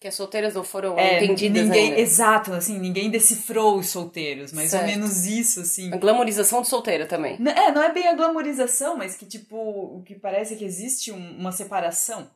[0.00, 2.00] Que as solteiras não foram É, entendidas ninguém, ainda.
[2.00, 4.82] Exato, assim, ninguém decifrou os solteiros, mais Certo.
[4.82, 5.92] ou menos isso, assim.
[5.92, 7.36] A glamorização de solteira também.
[7.38, 10.64] N- É, não é bem a glamorização, mas que, tipo, o que parece é que
[10.64, 12.28] existe um- uma separação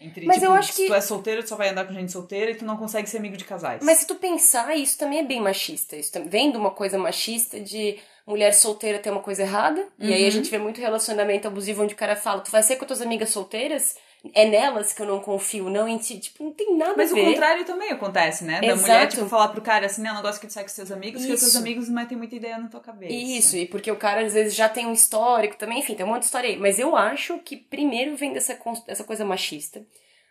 [0.00, 1.92] entre, Mas tipo, eu acho se que- tu é solteiro, tu só vai andar com
[1.92, 3.82] gente solteira e tu não consegue ser amigo de casais.
[3.84, 5.96] Mas se tu pensar, isso também é bem machista.
[5.96, 9.86] Isso tam- vem de uma coisa machista de mulher solteira ter uma coisa errada.
[9.98, 10.30] E aí a Uhum.
[10.30, 13.02] gente vê muito relacionamento abusivo onde o cara fala, tu vai ser com as tuas
[13.02, 13.94] amigas solteiras?
[14.34, 16.18] É nelas que eu não confio, não em ti.
[16.18, 17.24] Tipo, não tem nada Mas a o ver.
[17.24, 18.60] contrário também acontece, né?
[18.60, 18.80] Da Exato.
[18.82, 20.92] mulher, tipo, falar pro cara assim, não, eu não gosto que tu saia com seus
[20.92, 23.12] amigos, porque os seus amigos não metem muita ideia na tua cabeça.
[23.12, 26.10] Isso, e porque o cara às vezes já tem um histórico também, enfim, tem um
[26.10, 26.58] monte de história aí.
[26.58, 29.86] Mas eu acho que primeiro vem dessa, dessa coisa machista.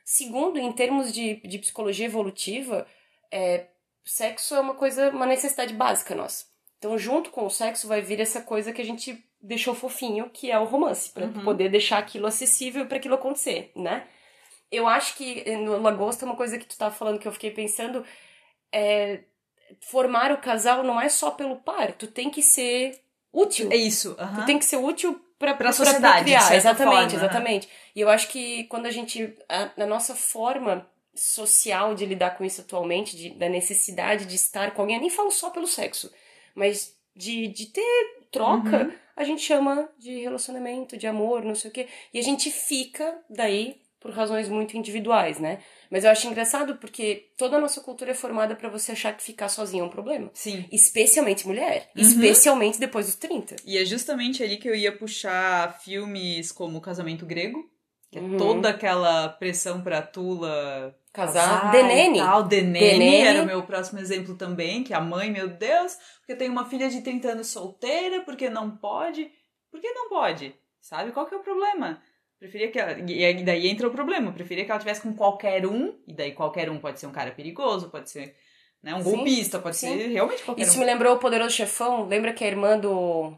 [0.06, 2.86] Segundo, em termos de, de psicologia evolutiva,
[3.32, 3.66] é,
[4.06, 6.46] sexo é uma coisa, uma necessidade básica nossa.
[6.78, 10.52] Então, junto com o sexo vai vir essa coisa que a gente deixou fofinho, que
[10.52, 11.44] é o romance, pra Uhum.
[11.44, 14.06] poder deixar aquilo acessível para aquilo acontecer, né?
[14.72, 17.52] Eu acho que eh, no Lagosta, uma coisa que tu tava falando que eu fiquei
[17.52, 18.06] pensando
[18.72, 19.22] é
[19.82, 23.00] formar o casal não é só pelo par, tu tem que ser
[23.32, 23.72] útil.
[23.72, 24.16] É isso.
[24.36, 26.56] Tu tem que ser útil pra, Pra sociedade, de criar.
[26.56, 27.16] Exatamente, forma, né?
[27.16, 27.70] exatamente.
[27.96, 29.36] E eu acho que quando a gente.
[29.48, 34.72] A, na nossa forma social de lidar com isso atualmente, de, da necessidade de estar
[34.72, 36.12] com alguém, eu nem falo só pelo sexo,
[36.56, 38.92] mas de, de ter troca, Uhum.
[39.16, 41.88] a gente chama de relacionamento, de amor, não sei o quê.
[42.14, 45.60] E a gente fica daí por razões muito individuais, né?
[45.92, 49.22] Mas eu acho engraçado porque toda a nossa cultura é formada pra você achar que
[49.22, 50.30] ficar sozinho é um problema.
[50.34, 50.66] Sim.
[50.72, 51.90] Especialmente mulher.
[51.96, 52.02] Uhum.
[52.02, 53.58] Especialmente depois dos 30.
[53.66, 57.60] E é justamente ali que eu ia puxar filmes como O Casamento Grego,
[58.10, 58.38] que é Uhum.
[58.38, 61.72] toda aquela pressão pra Tula Casar.
[61.72, 62.20] Denene.
[62.20, 62.44] tal.
[62.44, 63.22] Denene, Denene.
[63.28, 66.90] era o meu próximo exemplo também, que a mãe, meu Deus, porque tem uma filha
[66.90, 69.30] de 30 anos solteira, porque não pode.
[69.72, 70.54] Por que não pode?
[70.82, 71.12] Sabe?
[71.12, 72.02] Qual que é o problema?
[72.40, 72.98] Preferia que ela.
[73.00, 74.32] E aí daí entra o problema.
[74.32, 77.32] Preferia que ela tivesse com qualquer um, e daí qualquer um pode ser um cara
[77.32, 78.36] perigoso, pode ser
[78.82, 79.98] né, um Sim, golpista, pode sim.
[79.98, 80.80] ser realmente qualquer Isso um.
[80.80, 82.06] me lembrou o Poderoso Chefão.
[82.08, 83.32] Lembra que a irmã do.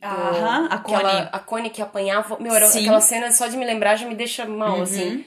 [0.00, 1.28] do Aham, a Connie.
[1.32, 2.38] a Connie que apanhava.
[2.40, 2.80] Meu, era, Sim.
[2.80, 4.82] aquela cena só de me lembrar já me deixa mal, Uhum.
[4.82, 5.24] assim.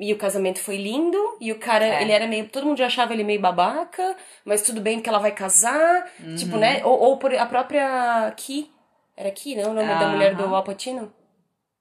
[0.00, 2.02] E o casamento foi lindo, e o cara, É.
[2.02, 2.48] ele era meio.
[2.48, 6.08] Todo mundo já achava ele meio babaca, mas tudo bem que ela vai casar.
[6.20, 6.36] Uhum.
[6.36, 6.84] Tipo, né?
[6.84, 8.70] Ou, ou por a própria Ki.
[9.16, 9.72] Era Ki, não?
[9.72, 10.12] O nome da Aham.
[10.12, 11.12] mulher do Alpatino?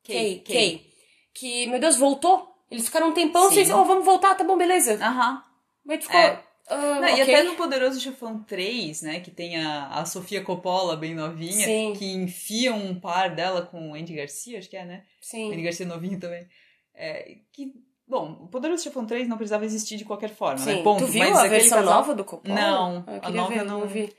[0.03, 0.39] Kay.
[0.39, 0.85] Kay.
[1.33, 2.47] Que, meu Deus, voltou.
[2.71, 3.71] Eles ficaram um tempão sem.
[3.71, 4.93] Oh, vamos voltar, tá bom, beleza.
[4.95, 5.43] Aham.
[5.85, 6.19] Mas ficou.
[6.19, 6.43] É.
[6.69, 7.35] ah, Não, E ok.
[7.35, 11.93] até no Poderoso Chefão 3, né, que tem a, a Sofia Coppola bem novinha, Sim.
[11.95, 15.03] que enfia um par dela com o Andy Garcia, acho que é, né?
[15.21, 15.53] Sim.
[15.53, 16.47] Andy Garcia novinho também.
[16.95, 17.71] É, que
[18.07, 20.75] Bom, o Poderoso Chefão 3 não precisava existir de qualquer forma, Sim.
[20.77, 20.81] né?
[20.83, 21.05] Ponto.
[21.05, 22.55] tu viu mas a versão casal- nova do Coppola?
[22.55, 24.13] Não, Ah, eu a nova ver, eu não- vi.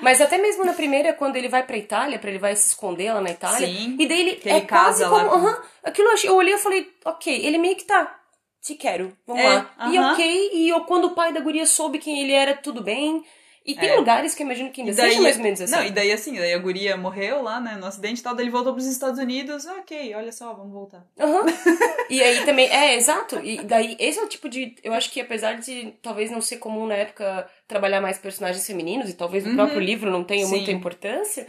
[0.00, 3.12] Mas até mesmo na primeira, quando ele vai pra Itália, pra ele vai se esconder
[3.12, 3.96] lá na Itália, Sim.
[3.98, 6.54] e daí ele ele é quase casa como, lá aham, aquilo eu achei- eu olhei
[6.54, 8.18] e falei, ok, ele meio que tá,
[8.62, 9.70] te quero, vamos É, lá.
[9.92, 10.12] E aham.
[10.14, 13.22] ok, e eu, quando o pai da guria soube quem ele era, tudo bem.
[13.66, 13.96] E tem É.
[13.96, 15.72] lugares que eu imagino que ainda daí, seja mais ou menos assim.
[15.72, 18.44] Não, e daí assim, daí a guria morreu lá, né, no acidente e tal, daí
[18.44, 21.06] ele voltou pros Estados Unidos, ok, olha só, vamos voltar.
[21.18, 21.44] Aham.
[22.10, 23.40] E aí também, é, exato.
[23.42, 24.76] E daí, esse é o tipo de.
[24.84, 29.08] Eu acho que apesar de talvez não ser comum na época trabalhar mais personagens femininos,
[29.08, 29.54] e talvez Uhum.
[29.54, 30.50] próprio livro não tenha Sim.
[30.56, 31.46] muita importância,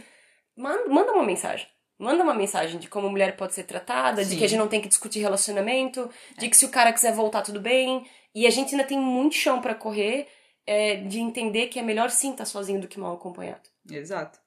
[0.56, 1.66] manda, manda uma mensagem.
[1.98, 4.38] Manda uma mensagem de como a mulher pode ser tratada, de Sim.
[4.38, 7.42] que a gente não tem que discutir relacionamento, de que se o cara quiser voltar,
[7.42, 8.06] tudo bem.
[8.34, 10.26] E a gente ainda tem muito chão pra correr
[10.66, 13.68] é, de entender que é melhor sim estar sozinho do que mal acompanhado.
[13.88, 14.38] Exato.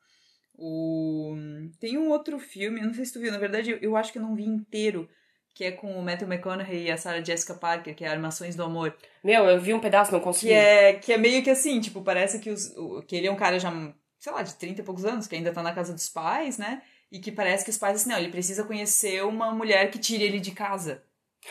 [0.57, 1.33] O...
[1.79, 4.21] Tem um outro filme, não sei se tu viu, na verdade eu, acho que eu
[4.21, 5.09] não vi inteiro,
[5.55, 8.63] que é com o Matthew McConaughey e a Sarah Jessica Parker, que é Armações do
[8.63, 8.93] Amor.
[9.23, 10.47] Meu, eu vi um pedaço, não consegui.
[10.47, 12.73] Que é, que é meio que assim, tipo, parece que, os,
[13.07, 13.71] que ele é um cara já,
[14.19, 16.81] sei lá, de 30 e poucos anos, que ainda tá na casa dos pais, né?
[17.09, 20.23] E que parece que os pais, assim, não, ele precisa conhecer uma mulher que tire
[20.23, 21.01] ele de casa.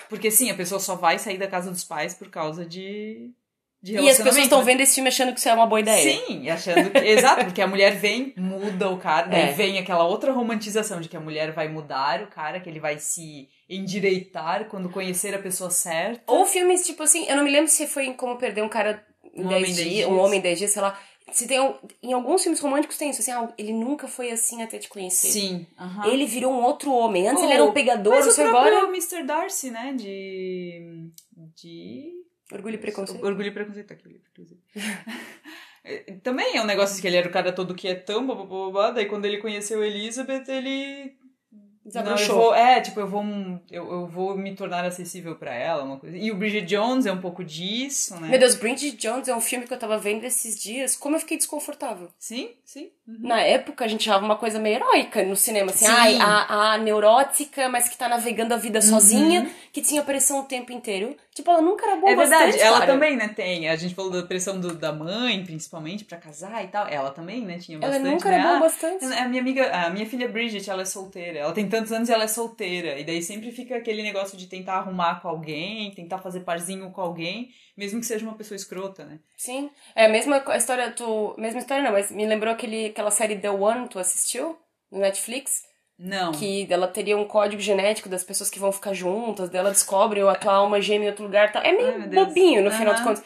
[0.08, 3.32] Porque, sim, a pessoa só vai sair da casa dos pais por causa de,
[3.82, 4.64] de E as pessoas estão né?
[4.64, 6.02] vendo esse filme achando que isso é uma boa ideia.
[6.26, 6.98] Sim, achando que.
[6.98, 9.52] Exato, porque a mulher vem, muda o cara, daí É.
[9.52, 12.98] vem aquela outra romantização de que a mulher vai mudar o cara, que ele vai
[12.98, 16.22] se endireitar quando conhecer a pessoa certa.
[16.32, 19.04] Ou filmes, tipo assim, eu não me lembro se foi em Como Perder um Cara
[19.34, 20.08] em Um 10 Homem em 10 dias, Dias.
[20.10, 20.98] um Homem em 10 Dias, sei lá.
[21.30, 24.78] Se tem, em alguns filmes românticos tem isso, assim, ah, ele nunca foi assim até
[24.78, 25.28] te conhecer.
[25.28, 26.06] Sim, aham.
[26.10, 27.28] Ele virou um outro homem.
[27.28, 28.88] Antes Oh, ele era um pegador, Mas o sei próprio agora.
[28.88, 29.22] Mr.
[29.24, 29.92] Darcy, né?
[29.94, 31.10] De.
[31.54, 32.12] De.
[32.52, 33.24] Orgulho e preconceito.
[33.24, 34.60] Orgulho e preconceito, aquele livro, inclusive.
[35.84, 38.70] É, Também é um negócio que ele era o cara todo quietão, blá, blá, blá,
[38.70, 41.16] blá, daí quando ele conheceu Elizabeth, ele.
[41.50, 42.36] Não, eu Desabrochou.
[42.36, 43.24] vou, é, tipo, eu vou,
[43.70, 46.16] eu, eu vou me tornar acessível pra ela, uma coisa.
[46.18, 48.28] E o Bridget Jones é um pouco disso, né?
[48.28, 50.94] Meu Deus, Bridget Jones é um filme que eu tava vendo esses dias.
[50.94, 52.10] Como eu fiquei desconfortável.
[52.18, 52.90] Sim, sim.
[53.20, 55.70] Na época, a gente achava uma coisa meio heróica no cinema.
[55.70, 55.90] Assim, Sim.
[55.92, 58.84] ai, a, a neurótica, mas que tá navegando a vida Uhum.
[58.84, 61.16] sozinha, que tinha pressão o tempo inteiro.
[61.34, 62.92] Tipo, ela nunca era boa É verdade, bastante, ela cara.
[62.92, 63.68] também, né, tem.
[63.68, 66.86] A gente falou da pressão do- da mãe, principalmente, pra casar e tal.
[66.86, 68.34] Ela também, né, tinha Ela bastante, nunca né?
[68.34, 69.04] era boa Ah, bastante.
[69.04, 71.38] A minha amiga, a minha filha Bridget, ela é solteira.
[71.38, 72.98] Ela tem tantos anos e ela é solteira.
[72.98, 77.00] E daí sempre fica aquele negócio de tentar arrumar com alguém, tentar fazer parzinho com
[77.00, 79.20] alguém, mesmo que seja uma pessoa escrota, né?
[79.36, 79.70] Sim.
[79.94, 81.34] É a mesma história, tu.
[81.38, 84.58] Mesma história não, mas me lembrou aquele, aquela série The One, tu assistiu?
[84.90, 85.62] No Netflix?
[85.98, 86.32] Não.
[86.32, 90.34] Que ela teria um código genético das pessoas que vão ficar juntas, dela descobre a
[90.34, 91.50] tua alma gêmea em outro lugar.
[91.52, 91.60] Tá.
[91.64, 92.96] É meio Ai, bobinho no final Aham.
[92.96, 93.24] de contas.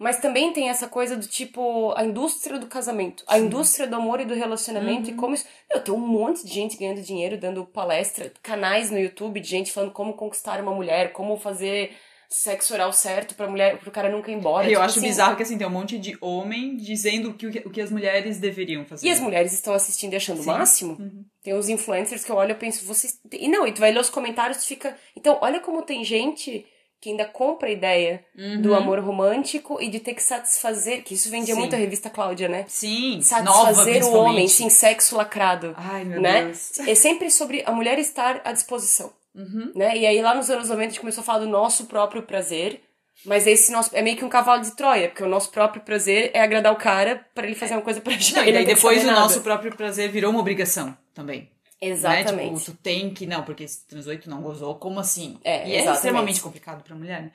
[0.00, 4.20] Mas também tem essa coisa do tipo, a indústria do casamento, a indústria do amor
[4.20, 5.14] e do relacionamento, Uhum.
[5.14, 5.44] e como isso.
[5.68, 9.72] Meu, tem um monte de gente ganhando dinheiro, dando palestra, canais no YouTube de gente
[9.72, 11.96] falando como conquistar uma mulher, como fazer
[12.28, 14.66] sexo oral certo pra mulher, pro cara nunca ir embora.
[14.66, 17.46] Eu Tipo acho assim, bizarro que assim, tem um monte de homem dizendo o que,
[17.46, 19.06] o que as mulheres deveriam fazer.
[19.06, 20.50] E as mulheres estão assistindo e achando o Sim.
[20.50, 20.58] Uhum.
[20.58, 21.24] máximo.
[21.42, 23.18] Tem uns influencers que eu olho e penso, vocês.
[23.32, 24.94] E não, e tu vai ler os comentários e fica.
[25.16, 26.66] Então, olha como tem gente
[27.00, 28.60] que ainda compra a ideia Uhum.
[28.60, 31.04] do amor romântico e de ter que satisfazer.
[31.04, 31.60] Que isso vendia Sim.
[31.60, 32.64] muito a revista Cláudia, né?
[32.66, 35.74] Sim, nova, Satisfazer o homem, sim, sexo lacrado.
[35.76, 36.46] Ai, meu né?
[36.46, 36.76] Deus.
[36.80, 39.12] É sempre sobre a mulher estar à disposição.
[39.38, 39.72] Uhum.
[39.74, 39.96] Né?
[39.96, 42.82] E aí lá nos anos 90 a gente começou a falar do nosso próprio prazer.
[43.24, 46.30] Mas esse nosso é meio que um cavalo de Troia, porque o nosso próprio prazer
[46.34, 48.32] é agradar o cara pra ele fazer uma coisa pra gente.
[48.34, 51.50] Não, e daí depois o nosso próprio prazer virou uma obrigação também.
[51.80, 52.52] Exatamente.
[52.52, 52.58] Né?
[52.58, 53.26] Tipo, tu tem que.
[53.26, 55.38] Não, porque se transou e tu não gozou, como assim?
[55.44, 57.32] É, e é extremamente complicado pra mulher, né?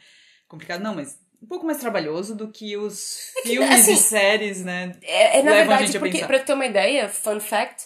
[0.47, 4.63] Complicado não, mas um pouco mais trabalhoso do que os que, filmes assim, e séries,
[4.63, 4.93] né?
[5.01, 7.85] É, é, na verdade, porque, pra ter uma ideia, fun fact,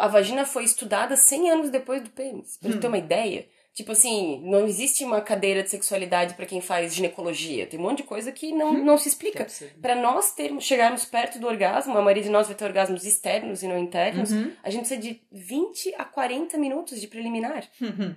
[0.00, 2.56] a vagina foi estudada 100 anos depois do pênis.
[2.60, 2.80] Pra Hum.
[2.80, 3.46] ter uma ideia.
[3.74, 7.66] Tipo assim, não existe uma cadeira de sexualidade pra quem faz ginecologia.
[7.66, 9.46] Tem um monte de coisa que não, não se Que explica.
[9.82, 13.62] Pra nós termos, chegarmos perto do orgasmo, a maioria de nós vai ter orgasmos externos
[13.64, 14.52] e não internos, Uhum.
[14.62, 17.64] a gente precisa de 20 a 40 minutos de preliminar.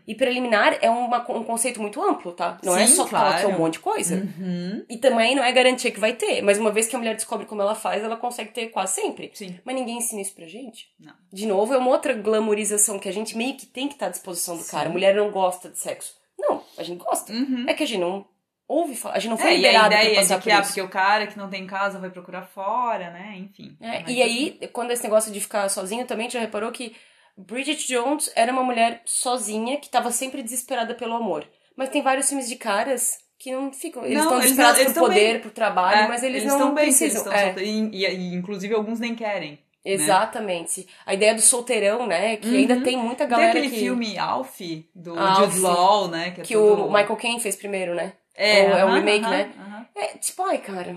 [0.07, 2.59] E preliminar é uma, um conceito muito amplo, tá?
[2.63, 3.25] Não é Sim, só que claro.
[3.27, 4.15] ela quer um monte de coisa.
[4.15, 4.85] Uhum.
[4.87, 7.47] E também não é garantia que vai ter, mas uma vez que a mulher descobre
[7.47, 9.31] como ela faz, ela consegue ter quase sempre.
[9.33, 9.57] Sim.
[9.65, 10.87] Mas ninguém ensina isso pra gente.
[10.99, 11.13] Não.
[11.33, 14.09] De novo, é uma outra glamorização que a gente meio que tem que estar à
[14.09, 14.71] disposição do Sim.
[14.71, 14.89] cara.
[14.89, 16.15] A mulher não gosta de sexo.
[16.37, 17.31] Não, a gente gosta.
[17.33, 17.65] Uhum.
[17.67, 18.25] É que a gente não
[18.67, 20.61] ouve falar, a gente não foi É, e a liberado pra ideia de que, ah,
[20.61, 23.35] porque o cara que não tem casa vai procurar fora, né?
[23.37, 23.75] Enfim.
[23.81, 26.95] É, e aí, quando esse negócio de ficar sozinho também, já reparou que
[27.37, 31.47] Bridget Jones era uma mulher sozinha que tava sempre desesperada pelo amor.
[31.75, 34.03] Mas tem vários filmes de caras que não ficam.
[34.03, 35.41] Eles estão eles desesperados eles por tão poder, bem.
[35.41, 37.21] por trabalho, É, mas eles, estão não bem, precisam.
[37.31, 37.65] Eles estão É.
[37.65, 39.59] e- e, inclusive alguns nem querem.
[39.93, 40.81] Exatamente.
[40.81, 40.85] Né?
[41.05, 42.37] A ideia do solteirão, né?
[42.37, 42.55] Que uhum.
[42.55, 43.79] ainda tem muita galera Tem aquele que...
[43.79, 44.59] filme Alf,
[44.93, 46.31] do Alf, Jude Law, né?
[46.31, 46.85] Que, é que todo...
[46.85, 48.13] o Michael Caine fez primeiro, né?
[48.35, 49.51] É, o, uh -huh, é o remake, uh -huh, né?
[49.55, 49.85] Uh -huh.
[49.95, 50.95] É, tipo, ai, cara...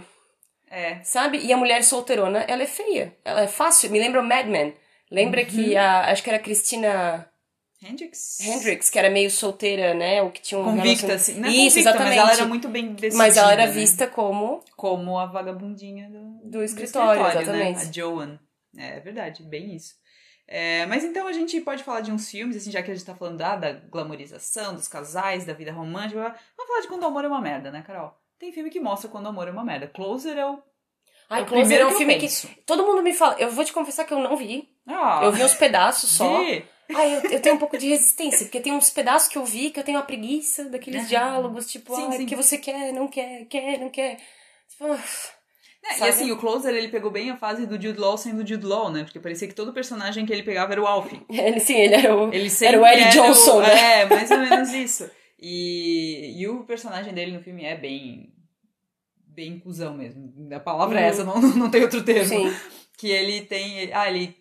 [0.70, 1.00] É.
[1.02, 1.38] Sabe?
[1.38, 3.16] E a mulher solteirona, ela é feia.
[3.24, 3.90] Ela é fácil.
[3.90, 4.72] Me lembra o Mad Men.
[5.10, 6.10] Lembra que a...
[6.10, 7.26] Acho que era a Cristina...
[7.82, 8.38] Hendrix?
[8.40, 10.22] Hendrix, que era meio solteira, né?
[10.22, 11.40] Ou que tinha um Convicta, assim.
[11.40, 12.16] Não é Isso, convicta, exatamente.
[12.16, 13.72] Mas ela era muito bem decidida, Mas ela era né?
[13.72, 14.62] vista como...
[14.76, 17.30] Como a vagabundinha do, Do escritório, né?
[17.30, 17.88] exatamente.
[17.88, 18.38] A Joan.
[18.76, 19.94] É, verdade, bem isso.
[20.46, 23.06] É, mas então a gente pode falar de uns filmes, assim, já que a gente
[23.06, 26.20] tá falando ah, da glamorização, dos casais, da vida romântica.
[26.56, 28.12] Vamos falar de quando o amor é uma merda, né, Carol?
[28.38, 29.86] Tem filme que mostra quando o amor é uma merda.
[29.86, 30.60] Closer é o.
[31.28, 32.48] Ai, é o Closer primeiro é um que filme penso.
[32.48, 32.54] que...
[32.62, 33.36] Todo mundo me fala...
[33.38, 34.68] Eu vou te confessar que eu não vi.
[34.88, 36.38] Ah, Eu vi uns pedaços só.
[36.42, 36.64] vi.
[36.92, 39.70] Ai, eu, eu tenho um pouco de resistência, porque tem uns pedaços que eu vi
[39.70, 41.06] que eu tenho uma preguiça daqueles Ah.
[41.06, 42.26] diálogos, tipo, Sim, ah, sim.
[42.26, 44.16] que você quer, não quer, quer, não quer.
[44.68, 44.98] Tipo, ah,
[45.82, 48.66] É, e assim, o Closer ele pegou bem a fase do Jude Law sendo Jude
[48.66, 49.02] Law, né?
[49.02, 51.10] Porque parecia que todo personagem que ele pegava era o Alf.
[51.28, 54.00] ele sim, ele era o, Ele era o Eddie Johnson, né?
[54.02, 55.10] É, mais ou menos isso.
[55.38, 58.30] E, e o personagem dele no filme é bem.
[59.26, 60.32] bem cuzão mesmo.
[60.52, 61.08] A palavra é Uhum.
[61.08, 62.28] essa, não, não tem outro termo.
[62.28, 62.54] Sim.
[62.98, 63.90] Que ele tem.
[63.94, 64.36] Ah, ele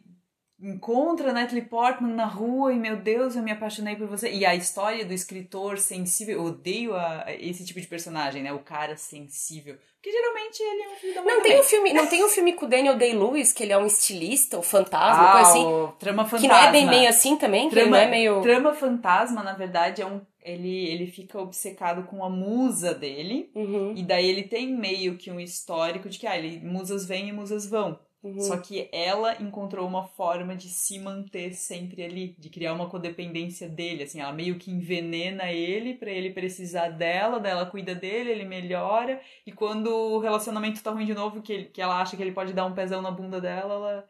[0.62, 4.32] encontra Natalie Portman na rua e, meu Deus, eu me apaixonei por você.
[4.32, 6.38] E a história do escritor sensível.
[6.38, 8.52] Eu odeio a- esse tipo de personagem, né?
[8.54, 9.78] O cara sensível.
[9.96, 12.30] Porque geralmente ele é um filho da mãe Não tem, um filme, não tem um
[12.30, 15.66] filme com o Daniel Day-Lewis, que ele é um estilista, o fantasma, ah, coisa assim.
[15.66, 16.48] o Trama Fantasma.
[16.48, 18.42] Que não é bem meio assim também, que Trama, não é meio...
[18.42, 20.22] Trama Fantasma, na verdade, é um.
[20.42, 23.52] Ele, ele fica obcecado com a musa dele.
[23.54, 27.28] Uhum, E daí ele tem meio que um histórico de que ah, ele, musas vêm
[27.28, 28.00] e musas vão.
[28.24, 28.40] Uhum.
[28.40, 33.68] Só que ela encontrou uma forma de se manter sempre ali, de criar uma codependência
[33.70, 38.32] dele, assim, ela meio que envenena ele pra ele precisar dela, daí ela cuida dele,
[38.32, 42.16] ele melhora, e quando o relacionamento tá ruim de novo, que, ele- que ela acha
[42.18, 44.10] que ele pode dar um pezão na bunda dela, ela...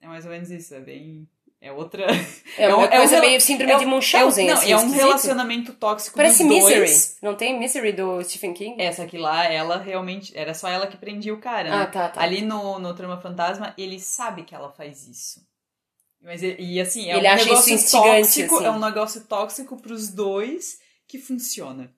[0.00, 1.28] É mais ou menos isso, é bem...
[1.60, 2.04] É outra...
[2.58, 4.52] É é um- uma é um coisa rela- meio síndrome é um- de Munchausen, é
[4.52, 5.00] um, não, assim, é um esquisito.
[5.02, 6.80] relacionamento tóxico Parece dos dois.
[6.80, 7.16] Misery.
[7.22, 8.80] Não tem Misery do Stephen King?
[8.82, 10.36] Essa aqui lá, ela realmente.
[10.36, 11.76] Era só ela que prendia o cara, né?
[11.82, 12.20] Ah, tá, tá.
[12.22, 15.40] Ali no, no Trama Fantasma, ele sabe que ela faz isso.
[16.22, 18.64] Mas, e, assim, é Ele um acha negócio tóxico, assim.
[18.66, 21.90] é um negócio tóxico pros dois que funciona.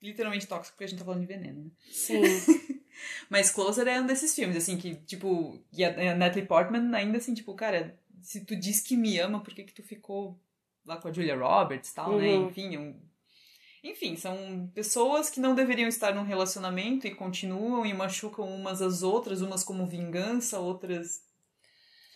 [0.00, 1.70] Literalmente tóxico, porque a gente tá falando de veneno, né?
[1.90, 2.22] Sim.
[3.28, 7.34] Mas Closer é um desses filmes, assim, que, tipo, e a Natalie Portman ainda assim,
[7.34, 7.94] tipo, cara,
[8.26, 10.36] se tu diz que me ama, por que que tu ficou
[10.84, 12.28] lá com a Julia Roberts e tal, né?
[12.28, 12.48] Uhum.
[12.48, 13.00] Enfim, é um...
[13.84, 19.04] Enfim, são pessoas que não deveriam estar num relacionamento e continuam e machucam umas às
[19.04, 21.20] outras, umas como vingança, outras...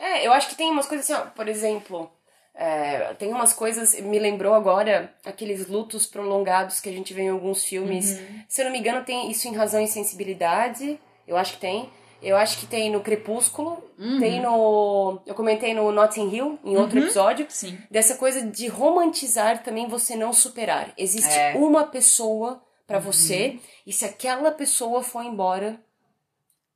[0.00, 2.10] É, eu acho que tem umas coisas assim, ó, por exemplo,
[2.54, 7.28] é, tem umas coisas, me lembrou agora aqueles lutos prolongados que a gente vê em
[7.28, 8.18] alguns filmes.
[8.18, 8.44] Uhum.
[8.48, 11.88] Se eu não me engano, tem isso em Razão e Sensibilidade, eu acho que tem.
[12.22, 13.82] Eu acho que tem no Crepúsculo,
[14.18, 15.20] tem no.
[15.26, 17.04] Eu comentei no Notting Hill, em outro Uhum.
[17.04, 17.46] episódio.
[17.48, 17.78] Sim.
[17.90, 20.92] Dessa coisa de romantizar também você não superar.
[20.98, 21.54] Existe É.
[21.56, 25.80] uma pessoa pra você, e se aquela pessoa for embora,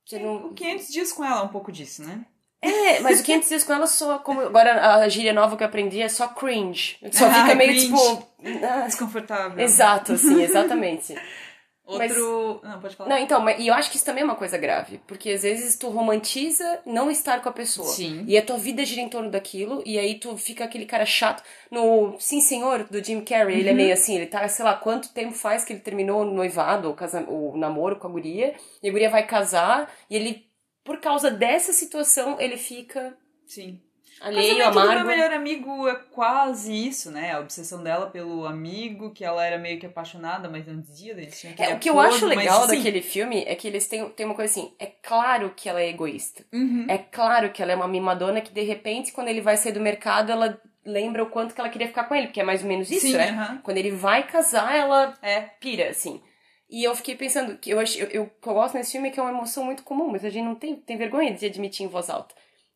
[0.05, 0.47] você não.
[0.47, 2.25] O 500 dias com ela é um pouco disso, né?
[2.61, 4.17] É, mas o 500 dias com ela só.
[4.19, 6.97] Como, agora a gíria nova que eu aprendi é só cringe.
[7.11, 7.87] Só Ah, fica meio cringe.
[7.87, 8.27] tipo.
[8.65, 9.59] ah, Desconfortável.
[9.63, 11.13] Exato, assim, exatamente.
[11.85, 12.61] Outro...
[12.63, 13.09] Não, pode falar.
[13.09, 14.99] Não, então, mas, e eu acho que isso também é uma coisa grave.
[15.05, 17.87] Porque às vezes tu romantiza não estar com a pessoa.
[17.87, 18.23] Sim.
[18.27, 21.43] E a tua vida gira em torno daquilo, e aí tu fica aquele cara chato.
[21.69, 25.13] No Sim Senhor, do Jim Carrey, ele é meio assim, ele tá, sei lá, quanto
[25.13, 28.89] tempo faz que ele terminou o noivado, o, casa, o namoro com a guria, e
[28.89, 30.47] a guria vai casar, e ele,
[30.83, 33.79] por causa dessa situação, ele fica Sim.
[34.27, 35.07] Alheio, Casamento do meu amargo.
[35.07, 37.33] melhor amigo é quase isso, né?
[37.33, 41.39] A obsessão dela pelo amigo, que ela era meio que apaixonada, mas não dizia, eles
[41.39, 43.87] tinham É, o que eu acordo, acho mas, legal assim, daquele filme é que eles
[43.87, 46.43] têm, têm uma coisa assim, é claro que ela é egoísta.
[46.53, 49.71] uhum, É claro que ela é uma mimadona que, de repente, quando ele vai sair
[49.73, 52.61] do mercado, ela lembra o quanto que ela queria ficar com ele, porque é mais
[52.61, 53.29] ou menos isso, Sim, né?
[53.29, 53.59] aham.
[53.63, 55.41] Quando ele vai casar, ela É.
[55.59, 56.21] pira, assim.
[56.69, 59.09] E eu fiquei pensando, que eu, acho, eu, eu, o que eu gosto nesse filme
[59.09, 61.45] é que é uma emoção muito comum, mas a gente não tem, tem vergonha de
[61.45, 62.33] admitir em voz alta.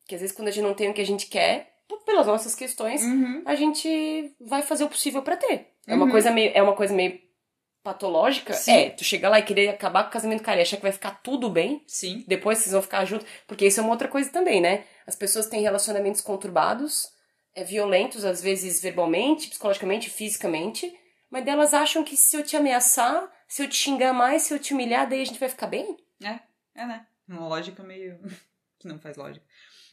[0.09, 1.71] Que às vezes quando a gente não tem o que a gente quer,
[2.03, 3.43] pelas nossas questões, Uhum.
[3.45, 5.67] a gente vai fazer o possível pra ter.
[5.85, 6.11] É uma Uhum.
[6.11, 7.19] coisa meio, é uma coisa meio
[7.83, 8.53] patológica.
[8.53, 8.71] Sim.
[8.71, 10.91] É, tu chegar lá e querer acabar com o casamento cara e achar que vai
[10.91, 12.23] ficar tudo bem, Sim.
[12.27, 13.27] depois vocês vão ficar juntos.
[13.47, 14.83] Porque isso é uma outra coisa também, né?
[15.05, 17.07] As pessoas têm relacionamentos conturbados,
[17.55, 20.91] é, violentos, às vezes verbalmente, psicologicamente, fisicamente,
[21.29, 24.59] mas elas acham que se eu te ameaçar, se eu te xingar mais, se eu
[24.59, 25.95] te humilhar, daí a gente vai ficar bem?
[26.23, 26.39] É,
[26.75, 27.05] é, né?
[27.27, 28.19] Uma lógica meio.
[28.79, 29.45] que não faz lógica.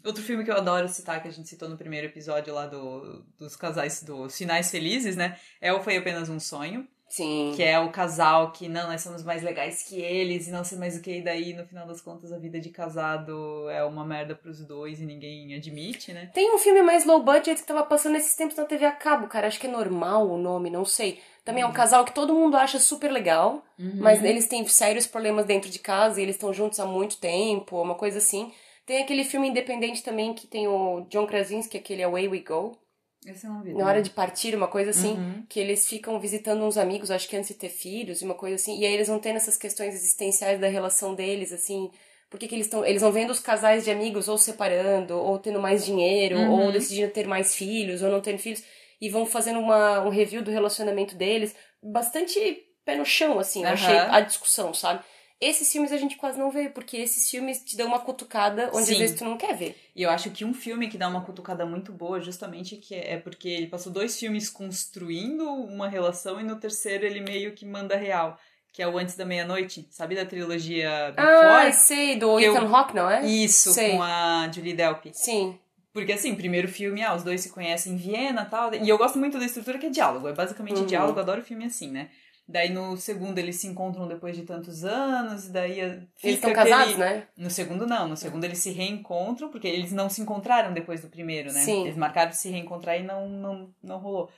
[0.07, 3.25] Outro filme que eu adoro citar, que a gente citou no primeiro episódio lá do,
[3.39, 5.37] dos casais, dos finais felizes, né?
[5.61, 6.87] É o Foi Apenas um Sonho.
[7.09, 7.53] Sim.
[7.55, 10.77] Que é o casal que, não, nós somos mais legais que eles e não sei
[10.77, 14.05] mais o que, e daí, no final das contas, a vida de casado é uma
[14.05, 16.31] merda pros dois e ninguém admite, né?
[16.35, 19.29] Tem um filme mais low budget que tava passando esses tempos na TV a cabo,
[19.29, 19.47] cara.
[19.47, 21.21] Acho que é normal o nome, não sei.
[21.45, 25.47] Também é um casal que todo mundo acha super legal, mas eles têm sérios problemas
[25.47, 28.53] dentro de casa e eles estão juntos há muito tempo, uma coisa assim.
[28.87, 32.79] Tem aquele filme independente também que tem o John Krasinski, aquele Away We Go.
[33.27, 33.75] Esse eu não vi.
[33.75, 35.45] Na hora de partir, uma coisa assim, Uhum.
[35.49, 38.79] que eles ficam visitando uns amigos, acho que antes de ter filhos, uma coisa assim,
[38.79, 41.91] e aí eles vão tendo essas questões existenciais da relação deles, assim,
[42.31, 42.85] por que, eles estão.
[42.85, 46.67] Eles vão vendo os casais de amigos ou separando, ou tendo mais dinheiro, Uhum.
[46.67, 48.63] ou decidindo ter mais filhos, ou não tendo filhos,
[49.01, 52.39] e vão fazendo uma, um review do relacionamento deles, bastante
[52.85, 55.03] pé no chão, assim, eu achei a discussão, sabe?
[55.41, 58.87] Esses filmes a gente quase não vê, porque esses filmes te dão uma cutucada onde
[58.87, 58.93] Sim.
[58.95, 59.77] às vezes tu não quer ver.
[59.95, 63.19] E eu acho que um filme que dá uma cutucada muito boa, justamente que é
[63.19, 67.97] porque ele passou dois filmes construindo uma relação e no terceiro ele meio que manda
[67.97, 68.39] real,
[68.73, 71.73] que é o Antes da Meia-Noite, sabe da trilogia Ah, Before?
[71.75, 73.27] sei, do Eu- Ethan Hawke, não é?
[73.27, 73.91] Isso, sei.
[73.93, 75.07] com a Julie Delp.
[75.13, 75.59] Sim.
[75.93, 78.75] Porque assim, primeiro filme, ah, os dois se conhecem em Viena e tal.
[78.75, 80.29] E eu gosto muito da estrutura que é diálogo.
[80.29, 80.87] É basicamente Uhum.
[80.87, 82.11] diálogo, adoro filme assim, né?
[82.49, 86.51] Daí no segundo eles se encontram depois de tantos anos, e daí fica Eles estão
[86.51, 87.27] aquele- casados, né?
[87.37, 91.09] No segundo não, no segundo eles se reencontram, porque eles não se encontraram depois do
[91.09, 91.61] primeiro, né?
[91.65, 91.83] Sim.
[91.83, 94.31] Eles marcaram se reencontrar e não, não, não rolou.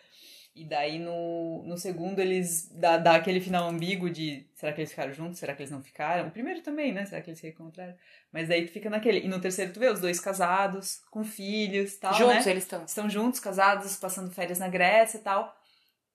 [0.57, 4.91] E daí no, no segundo eles dá, dá aquele final ambíguo de será que eles
[4.91, 5.39] ficaram juntos?
[5.39, 6.27] Será que eles não ficaram?
[6.29, 7.05] O primeiro também, né?
[7.05, 7.95] Será que eles se reencontraram?
[8.33, 9.21] Mas daí tu fica naquele.
[9.21, 12.51] E no terceiro tu vê os dois casados, com filhos e tal, Juntos né?
[12.53, 12.85] eles estão.
[12.85, 15.55] Estão juntos, casados, passando férias na Grécia e tal.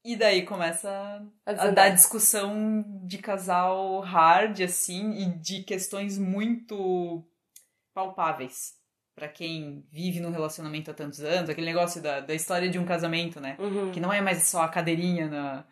[0.05, 7.25] E daí começa A dar discussão de casal hard, assim, e de questões muito
[7.93, 8.73] palpáveis
[9.15, 12.85] pra quem vive num relacionamento há tantos anos, aquele negócio da, da história de um
[12.85, 13.55] casamento, né?
[13.59, 13.91] Uhum.
[13.91, 15.65] Que não é mais só a cadeirinha na,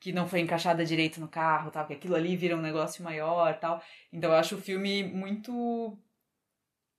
[0.00, 3.58] que não foi encaixada direito no carro, tal, que aquilo ali vira um negócio maior,
[3.58, 3.82] tal.
[4.12, 5.98] Então eu acho o filme muito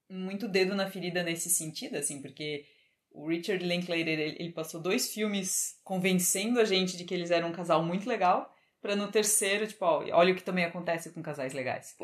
[0.09, 2.65] muito dedo na ferida nesse sentido, assim, porque
[3.23, 7.49] o Richard Linklater, ele, ele passou dois filmes convencendo a gente de que eles eram
[7.49, 11.21] um casal muito legal, pra no terceiro, tipo, ó, olha o que também acontece com
[11.21, 11.95] casais legais.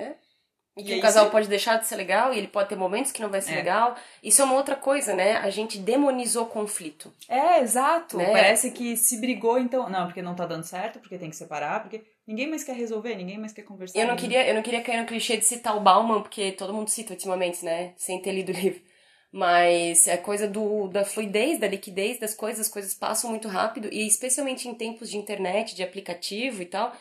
[0.76, 2.76] E E que o casal você- pode deixar de ser legal e ele pode ter
[2.76, 3.56] momentos que não vai ser É.
[3.58, 3.96] legal.
[4.24, 5.34] Isso é uma outra coisa, né?
[5.38, 7.14] A gente demonizou conflito.
[7.30, 8.18] É, exato.
[8.18, 8.32] Né?
[8.32, 9.88] Parece que se brigou, então.
[9.88, 13.14] Não, porque não tá dando certo, porque tem que separar, porque ninguém mais quer resolver,
[13.16, 14.00] ninguém mais quer conversar.
[14.00, 16.52] Eu não ninguém- queria, eu não queria cair no clichê de citar o Bauman, porque
[16.54, 17.94] todo mundo cita ultimamente, né?
[17.96, 18.82] Sem ter lido o livro.
[19.36, 23.90] Mas é coisa do, da fluidez, da liquidez das coisas, as coisas passam muito rápido,
[23.92, 26.94] e especialmente em tempos de internet, de aplicativo e tal,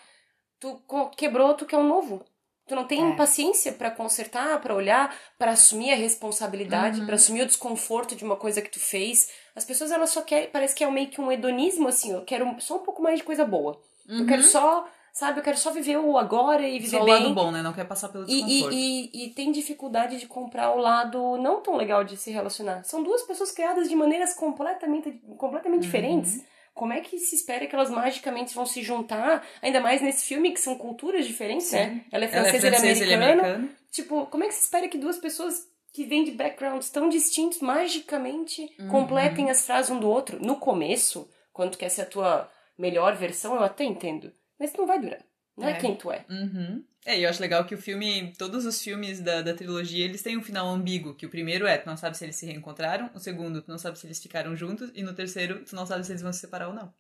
[0.59, 0.81] tu
[1.15, 2.25] quebrou, tu quer um novo.
[2.67, 3.17] Tu não tem É.
[3.17, 7.07] paciência pra consertar, pra olhar, pra assumir a responsabilidade, Uhum.
[7.07, 9.29] pra assumir o desconforto de uma coisa que tu fez.
[9.55, 12.57] As pessoas elas só querem, parece que é meio que um hedonismo assim, eu quero
[12.61, 13.79] só um pouco mais de coisa boa.
[14.09, 16.99] Eu quero só, sabe, eu quero só viver o agora e viver Uhum.
[16.99, 17.23] Só o bem.
[17.23, 17.63] lado bom, né?
[17.63, 18.75] Não quer passar pelo E, desconforto.
[18.75, 22.83] e, e, e tem dificuldade de comprar o lado não tão legal de se relacionar.
[22.85, 25.87] São duas pessoas criadas de maneiras completamente, completamente Uhum.
[25.87, 26.43] diferentes.
[26.75, 29.47] Como é que se espera que elas magicamente vão se juntar?
[29.61, 32.03] Ainda mais nesse filme, que são culturas diferentes, né?
[32.11, 33.55] Ela é Ela é francesa, francesa, ele ele é é americano.
[33.57, 33.77] americano.
[33.91, 37.61] Tipo, como é que se espera que duas pessoas que vêm de backgrounds tão distintos
[37.61, 38.89] magicamente Uhum.
[38.89, 40.39] completem as frases um do outro?
[40.45, 44.33] No começo, quando tu quer ser a tua melhor versão, eu até entendo.
[44.63, 45.19] Mas não vai durar.
[45.57, 45.75] Não é, É.
[45.75, 46.25] quem tu é.
[46.31, 46.85] Uhum.
[47.05, 50.23] É, e eu acho legal que o filme, todos os filmes da, da trilogia, eles
[50.23, 53.11] têm um final ambíguo, que o primeiro é, tu não sabe se eles se reencontraram,
[53.13, 56.05] o segundo, tu não sabe se eles ficaram juntos, e no terceiro, tu não sabe
[56.07, 56.95] se eles vão se separar ou não.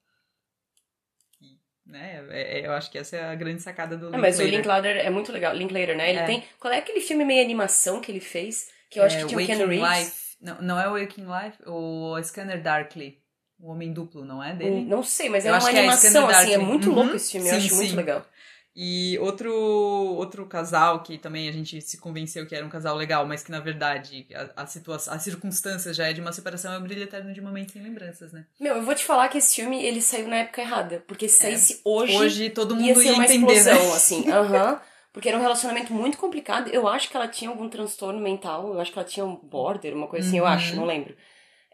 [1.40, 1.56] E,
[1.86, 4.42] né, é- é- eu acho que essa é a grande sacada do Ah, mas o
[4.42, 4.96] Linklater.
[4.96, 5.54] É muito legal.
[5.54, 6.10] Linklater, né?
[6.10, 6.26] Ele É.
[6.26, 6.44] tem.
[6.58, 8.70] Qual é aquele filme meio animação que ele fez?
[8.90, 9.98] Que eu acho É, que tinha o Ken Reeves.
[9.98, 10.36] Life.
[10.40, 13.21] Não, não é o Waking Life, o Scanner Darkly.
[13.62, 14.84] O Homem Duplo, não é dele?
[14.84, 16.96] Hum, Não sei, mas Eu é acho uma é animação, Scandal assim, é muito Uhum.
[16.96, 17.96] louco esse filme, eu Sim, acho muito sim.
[17.96, 18.26] legal.
[18.74, 23.26] E outro, outro casal que também a gente se convenceu que era um casal legal,
[23.26, 26.78] mas que na verdade a, a, situa- a circunstância já é de uma separação, é
[26.78, 28.46] o Brilho Eterno de uma Mente Sem Lembranças, né?
[28.58, 31.04] Meu, eu vou te falar que esse filme, ele saiu na época errada.
[31.06, 31.42] Porque se É.
[31.42, 33.94] saísse hoje, Hoje todo ia mundo ser ia uma entender, explosão, né?
[33.96, 34.28] assim.
[34.32, 34.80] Aham.
[35.12, 36.68] Porque era um relacionamento muito complicado.
[36.70, 38.72] Eu acho que ela tinha algum transtorno mental.
[38.72, 40.50] Eu acho que ela tinha um border, uma coisa assim, eu Uhum.
[40.50, 41.14] acho, não lembro.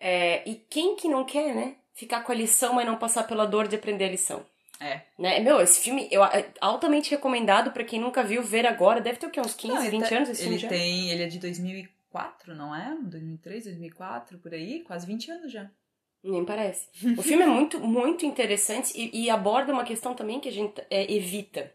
[0.00, 1.76] É, e quem que não quer, né?
[1.94, 4.44] Ficar com a lição, mas não passar pela dor de aprender a lição.
[4.80, 5.02] É.
[5.18, 5.40] Né?
[5.40, 9.00] Meu, esse filme eu, é altamente recomendado pra quem nunca viu ver agora.
[9.00, 9.40] Deve ter o quê?
[9.40, 10.68] Uns 15, Não, ele 20 tá- anos esse filme ele já?
[10.68, 12.96] tem, ele é de 2004, não é?
[13.02, 15.68] 2003, 2004, por aí, quase 20 anos já.
[16.22, 16.88] Nem parece.
[17.16, 20.80] O filme é muito, muito interessante e, e aborda uma questão também que a gente
[20.90, 21.72] é, evita.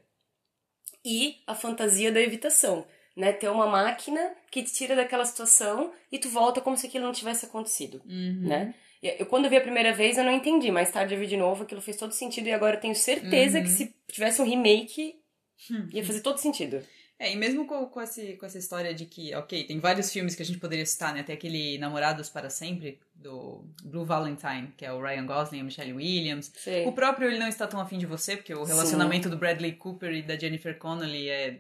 [1.04, 2.86] E a fantasia da evitação.
[3.16, 3.32] Né?
[3.34, 7.12] Ter uma máquina que te tira daquela situação e tu volta como se aquilo não
[7.14, 8.48] tivesse acontecido, Uhum.
[8.48, 8.74] né?
[9.02, 10.72] Eu, quando vi a primeira vez, eu não entendi.
[10.72, 12.48] Mais tarde eu vi de novo, aquilo fez todo sentido.
[12.48, 13.64] E agora eu tenho certeza Uhum.
[13.66, 15.16] que se tivesse um remake,
[15.70, 15.88] Hum.
[15.92, 16.82] ia fazer todo sentido.
[17.20, 20.36] É, e mesmo com, com, esse, com essa história de que, ok, tem vários filmes
[20.36, 21.22] que a gente poderia citar, né?
[21.24, 25.64] Tem aquele Namorados para Sempre, do Blue Valentine, que é o Ryan Gosling e a
[25.64, 26.52] Michelle Williams.
[26.56, 26.86] Sei.
[26.86, 30.12] O próprio Ele Não Está Tão Afim de Você, porque o relacionamento do Bradley Cooper
[30.14, 31.60] e da Jennifer Connelly é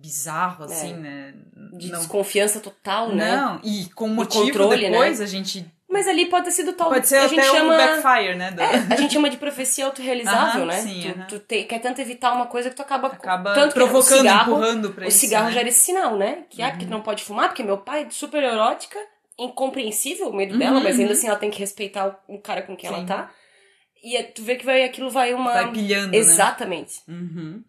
[0.00, 0.96] bizarro, assim, É.
[0.96, 1.34] né?
[1.78, 3.36] De não, desconfiança total, né?
[3.36, 4.90] não, e com motivo controle, né?
[4.90, 5.64] depois a gente...
[5.92, 7.76] Mas ali pode ter sido tal Pode ser a até gente o chama...
[7.76, 8.52] backfire, né?
[8.52, 10.80] do- É, a gente chama de profecia autorrealizável, né?
[10.80, 13.74] sim, tu, tu te- quer tanto evitar uma coisa que tu acaba, Acaba tanto que
[13.74, 15.52] provocando, o cigarro, empurrando pra o isso, cigarro né?
[15.52, 16.44] já era esse sinal, né?
[16.48, 18.98] Que ah, porque tu não pode fumar, porque meu pai é super erótica,
[19.36, 21.18] incompreensível o medo dela, Uhum, mas ainda uhum.
[21.18, 23.06] assim ela tem que respeitar o, o cara com quem ela Sim.
[23.06, 23.30] tá.
[24.02, 25.52] E é- tu vê que vai, aquilo vai uma.
[25.52, 26.16] Vai pilhando, né?
[26.18, 27.00] Exatamente.
[27.08, 27.62] Uhum.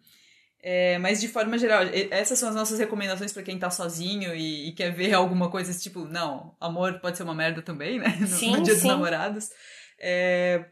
[0.64, 4.68] É, mas de forma geral, essas são as nossas recomendações pra quem tá sozinho e,
[4.68, 8.16] e quer ver alguma coisa tipo, não, amor pode ser uma merda também, né?
[8.20, 8.88] No, Sim, no dia dos sim.
[8.88, 9.50] namorados.
[9.98, 10.64] É,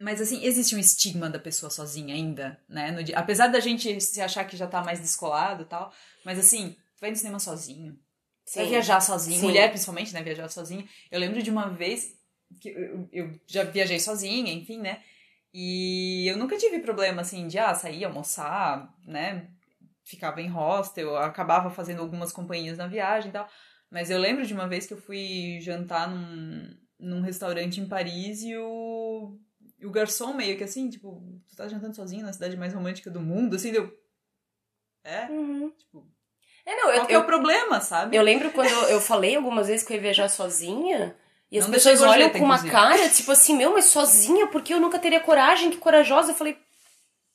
[0.00, 2.92] mas assim, existe um estigma da pessoa sozinha ainda, né?
[2.92, 5.92] No dia- apesar da gente se achar que já tá mais descolado e tal,
[6.24, 7.98] mas assim, vai no cinema sozinho.
[8.54, 8.70] Vai Sim.
[8.70, 9.46] viajar sozinho, Sim.
[9.46, 10.22] mulher principalmente, né?
[10.22, 10.84] Viajar sozinha.
[11.10, 12.14] Eu lembro de uma vez
[12.60, 15.02] que eu, eu já viajei sozinha, enfim, né?
[15.52, 19.48] E eu nunca tive problema, assim, de, ah, sair, almoçar, né?
[20.04, 23.48] Ficava em hostel, acabava fazendo algumas companhias na viagem e tal.
[23.90, 28.42] Mas eu lembro de uma vez que eu fui jantar num, num restaurante em Paris
[28.42, 29.36] e o,
[29.78, 33.10] e o garçom meio que assim, tipo, tu tá jantando sozinho na cidade mais romântica
[33.10, 33.92] do mundo, assim, deu...
[35.02, 35.26] É?
[35.26, 35.70] Uhum.
[35.70, 36.06] Tipo,
[36.64, 38.16] É, não, eu, qual é eu, o problema, sabe?
[38.16, 41.16] eu lembro quando eu falei algumas vezes que eu ia viajar sozinha.
[41.50, 42.70] E as Não pessoas olham com uma inclusive.
[42.70, 46.30] cara, tipo assim, meu, mas sozinha, porque eu nunca teria coragem, que corajosa.
[46.32, 46.56] Eu falei,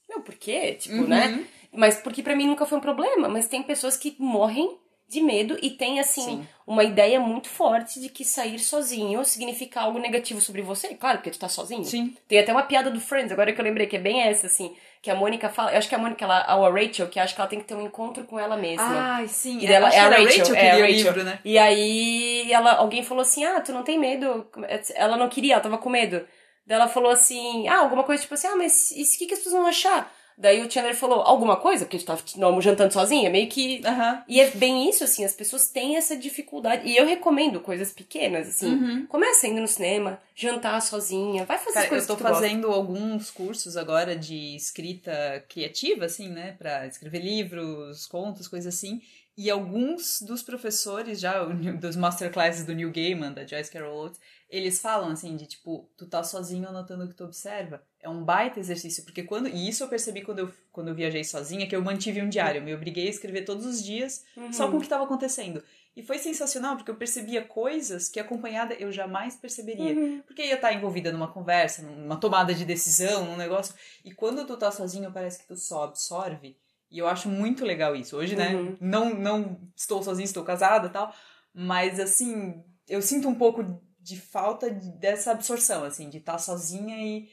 [0.09, 0.73] meu, por quê?
[0.79, 1.07] Tipo, Uhum.
[1.07, 1.45] né?
[1.73, 3.27] Mas porque pra mim nunca foi um problema.
[3.27, 6.47] Mas tem pessoas que morrem de medo e tem, assim, Sim.
[6.65, 10.95] uma ideia muito forte de que sair sozinho significa algo negativo sobre você.
[10.95, 11.83] Claro, porque tu tá sozinho.
[11.85, 12.15] Sim.
[12.27, 14.73] Tem até uma piada do Friends, agora que eu lembrei, que é bem essa, assim,
[15.05, 15.71] que a Mônica fala.
[15.71, 17.75] Eu acho que a Mônica, ela, a Rachel, que acha que ela tem que ter
[17.75, 18.87] um encontro com ela mesma.
[19.17, 19.59] Ai, sim.
[19.59, 20.87] E acho é a era Rachel, que é a Rachel.
[20.87, 21.39] livro, né?
[21.45, 24.49] E aí ela, alguém falou assim: Ah, tu não tem medo?
[24.95, 26.25] Ela não queria, ela tava com medo.
[26.65, 29.33] Daí ela falou assim: Ah, alguma coisa tipo assim, ah, mas isso o que, que
[29.35, 30.11] as pessoas vão achar?
[30.37, 31.85] Daí o Chandler falou, alguma coisa?
[31.85, 33.81] Porque a gente tava não, jantando sozinha, meio que.
[33.85, 34.23] Aham.
[34.27, 36.87] E é bem isso, assim, as pessoas têm essa dificuldade.
[36.87, 38.73] E eu recomendo coisas pequenas, assim.
[38.73, 39.05] Uhum.
[39.05, 42.41] Começa indo no cinema, jantar sozinha, vai fazer Cara, coisas eu tô tu gosta.
[42.41, 46.53] fazendo alguns cursos agora de escrita criativa, assim, né?
[46.57, 49.01] Pra escrever livros, contos, coisas assim.
[49.37, 51.43] E alguns dos professores já,
[51.79, 54.19] dos masterclasses do Neil Gaiman, da Joyce Carol Oates,
[54.49, 57.81] eles falam assim de tipo, tu tá sozinho anotando o que tu observa.
[58.05, 59.47] É um baita exercício, porque quando.
[59.49, 62.59] E isso eu percebi quando eu, quando eu viajei sozinha, que eu mantive um diário.
[62.59, 64.53] Eu me obriguei a escrever todos os dias Uhum.
[64.53, 65.63] só com o que estava acontecendo.
[65.95, 69.93] E foi sensacional, porque eu percebia coisas que acompanhada eu jamais perceberia.
[69.95, 70.21] Uhum.
[70.27, 73.73] Porque ia estar envolvida numa conversa, numa tomada de decisão, num negócio.
[74.03, 76.55] E quando tu tá sozinho, parece que tu só absorve.
[76.91, 78.15] E eu acho muito legal isso.
[78.17, 78.53] Hoje, né?
[78.55, 78.77] Uhum.
[78.79, 81.11] Não, não estou sozinha, estou casada e tal.
[81.53, 86.95] Mas, assim, eu sinto um pouco de falta de- dessa absorção, assim, de estar sozinha
[86.97, 87.27] e,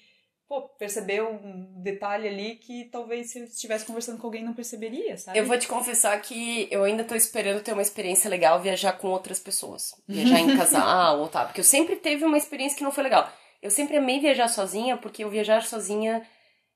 [0.53, 5.17] pô, perceber um detalhe ali que talvez se eu estivesse conversando com alguém não perceberia,
[5.17, 5.39] sabe?
[5.39, 9.09] Eu vou te confessar que eu ainda tô esperando ter uma experiência legal viajar com
[9.09, 9.95] outras pessoas.
[10.07, 11.47] Viajar em casal ou tal.
[11.47, 13.33] Porque eu sempre teve uma experiência que não foi legal.
[13.63, 16.21] Eu sempre amei viajar sozinha, porque o viajar sozinha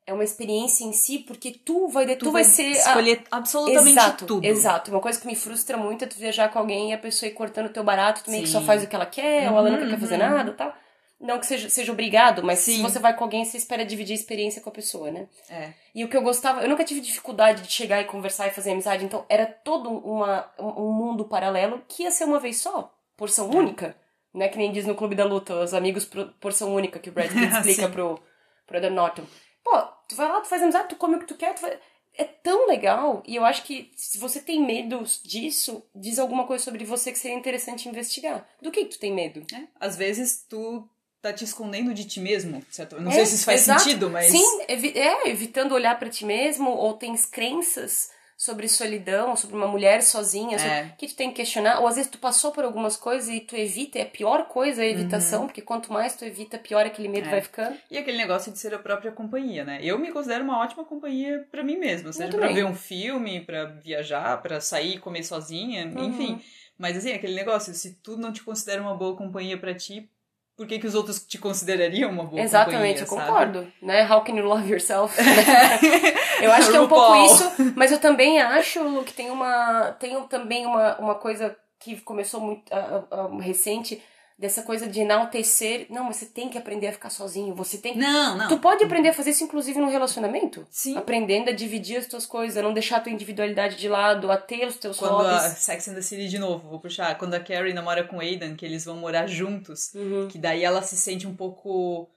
[0.06, 2.68] é uma experiência em si, porque tu vai, tu, vai, ser.
[2.68, 4.46] a- escolher absolutamente exato, tudo.
[4.46, 4.90] Exato.
[4.90, 7.32] Uma coisa que me frustra muito é tu viajar com alguém e a pessoa ir
[7.34, 9.68] cortando o teu barato, tu meio que só faz o que ela quer, ou ela
[9.68, 10.30] nunca Uhum, quer fazer uhum.
[10.30, 10.74] nada e tal.
[11.18, 12.82] Não que seja, seja obrigado, mas se Sim.
[12.82, 15.26] você vai com alguém, você espera dividir a experiência com a pessoa, né?
[15.48, 15.72] É.
[15.94, 18.72] E o que eu gostava, eu nunca tive dificuldade de chegar e conversar e fazer
[18.72, 23.50] amizade, então era todo uma, um mundo paralelo que ia ser uma vez só, porção
[23.50, 23.56] É.
[23.56, 23.96] única,
[24.34, 24.48] né?
[24.48, 27.28] Que nem diz no Clube da Luta, os amigos por- porção única, que o Brad
[27.32, 28.20] Pitt explica pro,
[28.66, 29.22] pro Edward Norton.
[29.64, 31.78] Pô, tu vai lá, tu faz amizade, tu come o que tu quer, tu vai...
[32.18, 36.64] É tão legal, e eu acho que se você tem medo disso, diz alguma coisa
[36.64, 38.46] sobre você que seria interessante investigar.
[38.62, 39.42] Do que, que tu tem medo?
[39.54, 39.64] É.
[39.78, 40.88] Às vezes tu
[41.28, 42.96] tá te escondendo de ti mesmo, certo?
[42.96, 43.82] Eu não É, sei se isso faz exato.
[43.82, 44.30] sentido, mas.
[44.30, 50.02] Sim, é, evitando olhar pra ti mesmo, ou tens crenças sobre solidão, sobre uma mulher
[50.02, 50.94] sozinha, sobre- É.
[50.98, 53.56] que tu tem que questionar, ou às vezes tu passou por algumas coisas e tu
[53.56, 57.22] evita, é a pior coisa a evitação, porque quanto mais tu evita, pior aquele medo
[57.24, 57.28] Uhum.
[57.28, 57.30] É.
[57.30, 57.76] vai ficando.
[57.90, 59.78] E aquele negócio de ser a própria companhia, né?
[59.82, 62.52] Eu me considero uma ótima companhia pra mim mesma, seja também.
[62.54, 66.04] ver um filme, pra viajar, pra sair e comer sozinha, Uhum.
[66.04, 66.40] enfim.
[66.78, 70.10] Mas assim, aquele negócio, se tu não te considera uma boa companhia pra ti,
[70.56, 73.70] por que, que os outros te considerariam uma boa Exatamente, eu concordo.
[73.82, 74.10] Né?
[74.10, 75.14] How can you love yourself?
[76.40, 79.94] eu acho que é um pouco isso, mas eu também acho Lu, que tem uma.
[80.00, 84.02] Tem também uma, uma coisa que começou muito ah, ah, recente,
[84.38, 85.86] dessa coisa de enaltecer.
[85.90, 87.54] Não, você tem que aprender a ficar sozinho.
[87.54, 87.98] Você tem que.
[87.98, 88.48] Não, não.
[88.48, 90.66] Tu pode aprender a fazer isso, inclusive, no relacionamento.
[90.70, 90.96] Sim.
[90.96, 94.36] Aprendendo a dividir as tuas coisas, a não deixar a tua individualidade de lado, a
[94.36, 95.58] ter os teus Quando a hobbies.
[95.58, 97.16] Sex and the City de novo, vou puxar.
[97.18, 100.28] Quando a Carrie namora com o Aidan, que eles vão morar juntos, Uhum.
[100.28, 102.08] que daí ela se sente um pouco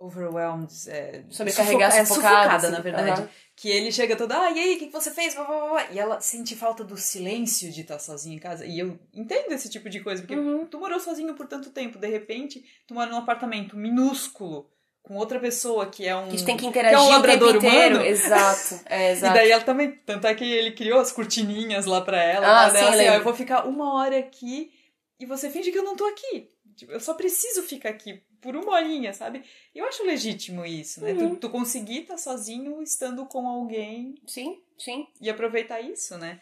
[0.00, 2.70] overwhelmed, é, Sobrecarregada, sufoca- é, sufocada, assim.
[2.70, 3.28] na verdade.
[3.54, 5.34] Que ele chega todo, ah, e aí, o que, que você fez?
[5.34, 5.86] Blá, blá, blá.
[5.92, 8.64] E ela sente falta do silêncio de estar sozinha em casa.
[8.64, 10.64] E eu entendo esse tipo de coisa, porque Uhum.
[10.64, 14.66] tu morou sozinho por tanto tempo, de repente, tu mora num apartamento minúsculo
[15.02, 16.28] com outra pessoa que é um.
[16.30, 18.00] Que tem que que interagir é um labrador humano.
[18.06, 18.80] Exato.
[18.86, 19.34] É, E exato.
[19.34, 19.90] daí ela também.
[20.06, 22.46] Tanto é que ele criou as cortininhas lá pra ela.
[22.64, 22.78] Ah, tá?
[22.78, 24.72] sim, Daí ela, assim, ó, eu vou ficar uma hora aqui
[25.18, 26.48] e você finge que eu não tô aqui.
[26.76, 29.42] Tipo, eu só preciso ficar aqui por uma horinha, sabe?
[29.74, 31.12] Eu acho legítimo isso, né?
[31.12, 31.30] Uhum.
[31.30, 35.06] Tu, tu conseguir estar sozinho estando com alguém Sim, sim.
[35.20, 36.40] e aproveitar isso, né?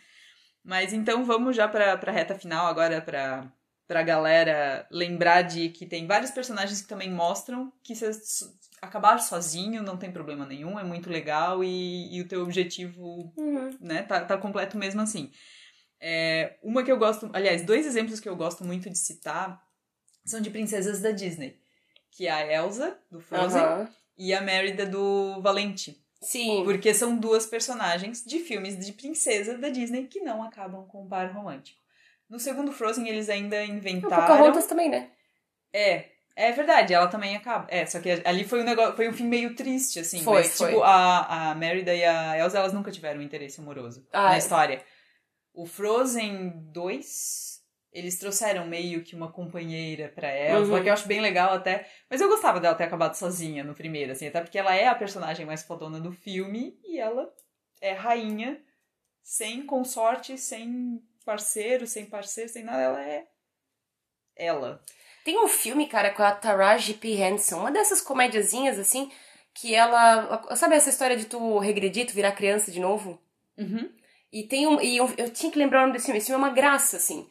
[0.65, 3.51] Mas então vamos já pra, pra reta final agora pra,
[3.87, 8.05] pra galera lembrar de que tem vários personagens que também mostram que se
[8.81, 13.71] acabar sozinho não tem problema nenhum, é muito legal e, e o teu objetivo Uhum.
[13.81, 14.03] né?
[14.03, 15.31] Tá, tá completo mesmo assim.
[16.01, 19.61] É, uma que eu gosto, aliás, dois exemplos que eu gosto muito de citar
[20.25, 21.59] são de princesas da Disney,
[22.19, 23.89] que é a Elsa do Frozen Aham.
[24.17, 26.65] e a Mérida do Valente, Sim.
[26.65, 31.09] porque são duas personagens de filmes de princesa da Disney que não acabam com um
[31.09, 31.81] par romântico.
[32.29, 34.17] No segundo Frozen eles ainda O inventaram.
[34.21, 35.13] Pocahontas também, né?
[35.73, 37.69] É, é verdade, ela também acaba.
[37.71, 40.21] É, só que ali foi um negócio, foi um fim meio triste, assim.
[40.25, 40.71] Foi, mas, foi.
[40.71, 44.35] tipo, a, a Mérida e a Elsa, elas nunca tiveram um interesse amoroso Ah, na
[44.35, 44.39] é.
[44.39, 44.83] história.
[45.55, 47.58] O Frozen 2,
[47.99, 50.83] eles trouxeram meio que uma companheira pra Elsa, Uhum.
[50.83, 51.89] que eu acho bem legal até.
[52.09, 54.95] Mas eu gostava dela ter acabado sozinha no primeiro, assim, até porque ela é a
[54.95, 57.33] personagem mais fodona do filme e ela
[57.81, 58.61] é rainha,
[59.23, 63.27] sem consorte, sem parceiro, sem parceiro, sem nada, ela é
[64.37, 64.83] ela.
[65.25, 67.09] Tem um filme, cara, com a Taraji P.
[67.11, 69.11] Henson, uma dessas comédiazinhas, assim,
[69.53, 70.43] que ela...
[70.57, 73.21] Sabe essa história de tu regredir, tu virar criança de novo?
[73.59, 73.91] Uhum.
[74.33, 74.81] E tem um...
[74.81, 76.19] E eu, eu tinha que lembrar o nome desse filme.
[76.19, 77.29] Esse filme é uma graça, assim.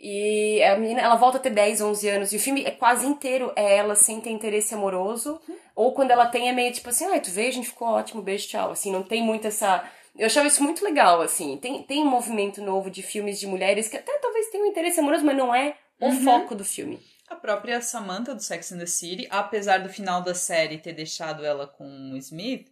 [0.00, 2.32] E a menina, ela volta a ter 10, 11 anos.
[2.32, 5.40] E o filme é quase inteiro é ela sem ter interesse amoroso.
[5.74, 8.20] Ou quando ela tem é meio tipo assim, ai, tu veio, a gente ficou ótimo,
[8.22, 8.70] beijo, tchau.
[8.72, 9.84] Assim, não tem muito essa...
[10.16, 11.56] Eu achava isso muito legal, assim.
[11.56, 15.24] Tem, tem um movimento novo de filmes de mulheres que até talvez tenham interesse amoroso,
[15.24, 16.22] mas não é o Uhum.
[16.22, 17.00] foco do filme.
[17.28, 21.44] A própria Samantha do Sex and the City, apesar do final da série ter deixado
[21.44, 22.68] ela com o Smith,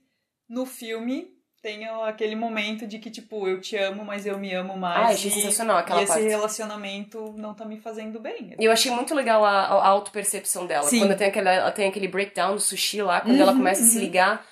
[0.49, 1.29] no filme
[1.63, 4.99] tem aquele momento de que, tipo, eu te amo, mas eu me amo mais.
[4.99, 6.27] Ah, achei e, sensacional aquela e esse parte.
[6.27, 8.57] relacionamento não tá me fazendo bem.
[8.59, 10.89] E eu achei muito legal a, a autopercepção dela.
[10.89, 10.99] Sim.
[10.99, 13.99] Quando tem, aquela, ela tem aquele breakdown do sushi lá, quando ela começa a se
[13.99, 14.45] ligar.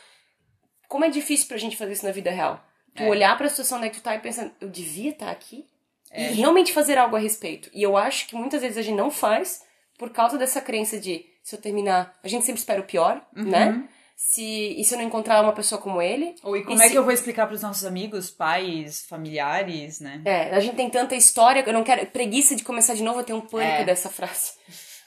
[0.89, 2.65] Como é difícil pra gente fazer isso na vida real.
[2.95, 3.09] Tu É.
[3.09, 5.67] olhar pra situação onde que tu tá e pensando, eu devia estar aqui?
[6.13, 6.31] É.
[6.31, 7.69] E realmente fazer algo a respeito.
[7.73, 9.65] E eu acho que muitas vezes a gente não faz
[9.99, 13.85] por causa dessa crença de se eu terminar, a gente sempre espera o pior, né?
[14.23, 14.43] Se,
[14.79, 16.35] e se eu não encontrar uma pessoa como ele?
[16.43, 19.99] Ou e como E é se- que eu vou explicar pros nossos amigos, pais, familiares,
[19.99, 20.21] né?
[20.27, 22.07] É, a gente tem tanta história, eu não quero.
[22.07, 23.85] Preguiça de começar de novo, eu tenho um pânico É.
[23.85, 24.53] dessa frase.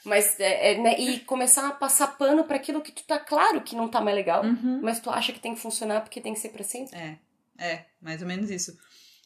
[0.04, 3.60] Mas, é, é, né, e começar a passar pano pra aquilo que tu tá claro
[3.62, 4.80] que não tá mais legal, Uhum.
[4.82, 6.94] mas tu acha que tem que funcionar porque tem que ser pra sempre.
[6.98, 7.16] É,
[7.56, 8.76] é, mais ou menos isso.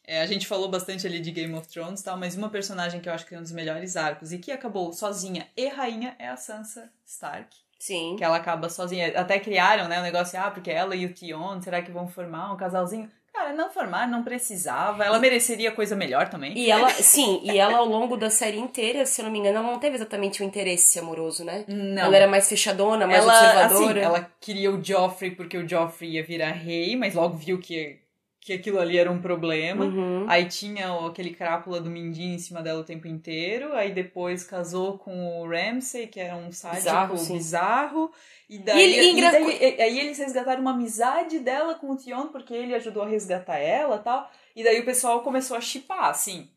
[0.06, 3.00] É, a gente falou bastante ali de Game of Thrones e tal, mas uma personagem
[3.00, 6.14] que eu acho que é um dos melhores arcos e que acabou sozinha e rainha
[6.18, 7.56] é a Sansa Stark.
[7.78, 8.16] Sim.
[8.16, 9.12] Que ela acaba sozinha.
[9.18, 12.52] Até criaram, né, o negócio, ah, porque ela e o Tion, será que vão formar
[12.52, 13.08] um casalzinho?
[13.32, 15.04] Cara, não formar, não precisava.
[15.04, 16.58] Ela mereceria coisa melhor também.
[16.58, 19.58] E ela, sim, e ela ao longo da série inteira, se eu não me engano,
[19.58, 21.64] ela não teve exatamente um interesse amoroso, né?
[21.68, 22.02] Não.
[22.02, 24.00] Ela era mais fechadona, mais ela, observadora.
[24.00, 28.00] assim, ela queria o Joffrey porque o Joffrey ia virar rei, mas logo viu que,
[28.40, 29.84] que aquilo ali era um problema.
[29.84, 30.24] Uhum.
[30.28, 33.72] Aí tinha aquele crápula do Mindinho em cima dela o tempo inteiro.
[33.74, 38.10] Aí depois casou com o Ramsay, que era um sádico Bizarro, bizarro.
[38.48, 41.96] E daí, E ele- e daí- e- aí eles resgataram uma amizade dela com o
[41.96, 44.30] Tion, porque ele ajudou a resgatar ela e tal.
[44.56, 46.48] E daí o pessoal começou a chipar, assim.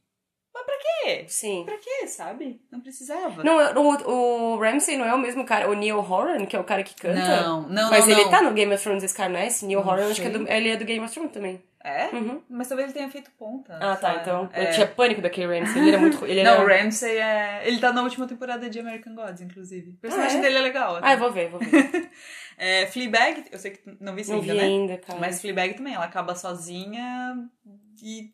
[0.53, 1.25] Mas pra quê?
[1.27, 1.63] Sim.
[1.65, 2.61] Pra quê, sabe?
[2.71, 3.43] Não precisava.
[3.43, 6.63] Não, o, o Ramsay não é o mesmo cara, o Neil Horan, que é o
[6.63, 7.41] cara que canta.
[7.43, 7.89] não, não.
[7.89, 8.29] Mas não, ele não.
[8.31, 9.47] tá no Game of Thrones, esse cara, não é?
[9.47, 10.39] Esse Neil Não Horan, acho que é sei.
[10.39, 11.63] do, ele é do Game of Thrones também.
[11.83, 12.09] É?
[12.15, 12.43] Uhum.
[12.47, 13.73] Mas talvez ele tenha feito ponta.
[13.77, 14.09] Ah, tá.
[14.09, 14.19] sabe?
[14.21, 14.67] Então, É.
[14.67, 15.81] eu tinha pânico daquele Ramsay.
[15.81, 16.25] Ele era muito.
[16.27, 16.63] Ele Não, era...
[16.63, 17.61] o Ramsay é.
[17.65, 19.89] Ele tá na última temporada de American Gods, inclusive.
[19.89, 20.41] O personagem Ah, é?
[20.43, 20.99] dele é legal.
[21.01, 22.11] Ah, eu vou ver, vou ver.
[22.57, 24.63] É, Fleabag, eu sei que não vi isso Não ainda, vi né?
[24.65, 25.17] ainda, cara.
[25.19, 27.35] Mas Fleabag também, ela acaba sozinha
[28.03, 28.29] e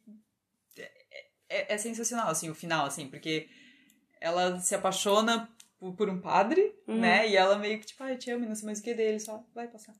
[1.50, 3.48] é, é- sensacional, assim, o final, assim, porque
[4.20, 5.50] ela se apaixona
[5.96, 6.96] por, um padre, Uhum.
[7.00, 7.28] né?
[7.30, 9.20] E ela meio que, tipo, ai, te amo, e não sei mais o que dele,
[9.20, 9.94] só vai passar.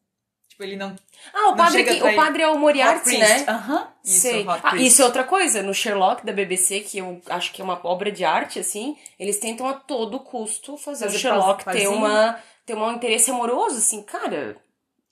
[0.50, 0.96] Tipo, ele não.
[1.34, 3.46] Ah, o Não padre, que, o padre é o Moriarty, né?
[3.48, 3.94] Aham.
[4.04, 4.46] Isso, Sei.
[4.64, 5.62] Ah, isso é outra coisa.
[5.62, 9.38] No Sherlock da BBC, que eu acho que é uma obra de arte, assim, eles
[9.40, 14.02] tentam a todo custo fazer, Fazer o Sherlock ter, uma, ter um interesse amoroso, assim,
[14.02, 14.58] cara.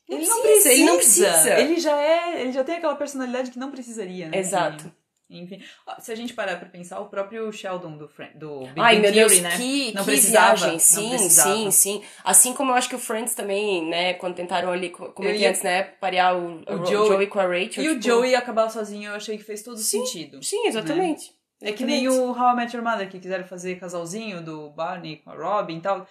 [0.09, 0.73] Não Ele não precisa, precisa.
[0.73, 1.59] ele não precisa.
[1.59, 2.41] Ele já é.
[2.41, 4.37] Ele já tem aquela personalidade que não precisaria, né?
[4.39, 4.91] Exato.
[5.29, 5.61] Enfim.
[5.99, 9.11] Se a gente parar pra pensar, o próprio Sheldon do, do Big Ai, Bang meu
[9.11, 9.57] Deus, Theory, né?
[9.57, 10.71] que, não que precisava, viagem.
[10.73, 11.55] não Sim, precisava.
[11.55, 12.03] sim, sim.
[12.23, 15.49] Assim como eu acho que o Friends também, né, quando tentaram ali, co- como ia-
[15.49, 17.83] antes, né, parear o, O o Joey- Joey, com a Rachel.
[17.83, 20.05] E o tipo, Joey acabar sozinho, eu achei que fez todo Sim.
[20.05, 20.43] sentido.
[20.43, 21.33] Sim, exatamente.
[21.61, 25.17] É que nem o How I Met Your Mother, que quiseram fazer casalzinho do Barney
[25.17, 26.05] com a Robin e tal.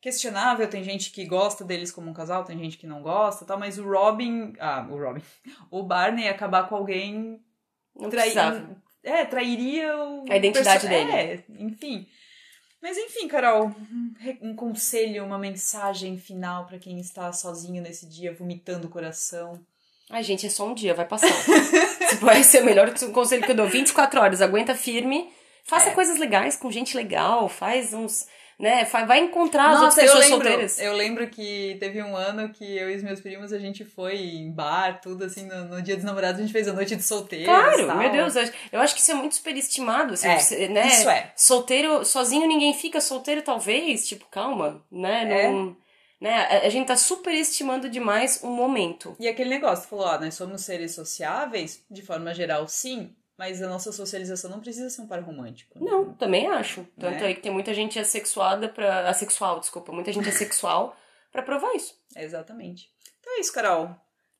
[0.00, 3.46] Questionável, tem gente que gosta deles como um casal, tem gente que não gosta e
[3.46, 4.52] tal, mas o Robin.
[4.58, 5.22] Ah, o Robin.
[5.70, 7.40] O Barney acabar com alguém.
[7.96, 8.76] Não trai- precisava.
[9.04, 10.24] É, trairia o.
[10.30, 11.10] A identidade perso- dele.
[11.12, 12.06] É, enfim.
[12.80, 13.72] Mas enfim, Carol,
[14.40, 19.60] um conselho, uma mensagem final pra quem está sozinho nesse dia, vomitando o coração.
[20.10, 21.28] Ai, gente, é só um dia, vai passar.
[22.38, 23.68] esse é o melhor conselho que eu dou.
[23.68, 25.30] 24 horas, aguenta firme.
[25.64, 25.94] Faça É.
[25.94, 28.26] coisas legais com gente legal, faz uns.
[28.62, 30.78] Né, vai encontrar as Nossa, outras eu pessoas lembro, solteiras.
[30.78, 34.16] eu lembro que teve um ano que eu e os meus primos, a gente foi
[34.20, 37.02] em bar, tudo assim, no, no dia dos namorados, a gente fez a noite de
[37.02, 37.46] solteiros.
[37.52, 37.96] Claro, tal.
[37.96, 40.86] meu Deus, eu- acho que isso é muito superestimado, assim, É, você, né?
[40.86, 41.32] isso é.
[41.34, 45.24] Solteiro, sozinho ninguém fica, solteiro talvez, tipo, calma, né?
[45.42, 45.50] É.
[45.50, 45.76] Não,
[46.20, 46.60] né?
[46.64, 49.16] A, gente tá superestimando demais um momento.
[49.18, 53.10] E aquele negócio, falou, ó, nós somos seres sociáveis, de forma geral, sim,
[53.42, 55.76] mas a nossa socialização não precisa ser um par romântico.
[55.76, 55.90] né?
[55.90, 56.86] Não, também acho.
[56.96, 57.26] Tanto Né?
[57.26, 59.08] aí que tem muita gente assexuada pra.
[59.08, 60.94] assexual, desculpa, muita gente assexual
[61.32, 61.92] pra provar isso.
[62.14, 62.88] Exatamente.
[63.18, 63.90] Então é isso, Carol.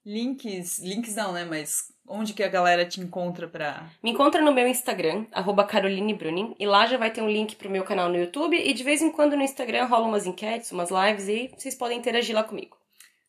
[0.06, 3.88] Links, links não, né, mas onde que a galera te encontra pra...
[4.02, 7.56] Me encontra no meu Instagram, arroba Caroline Brunin, e lá já vai ter um link
[7.56, 10.70] pro meu canal no YouTube, e de vez em quando no Instagram rolam umas enquetes,
[10.72, 12.76] umas lives, e vocês podem interagir lá comigo.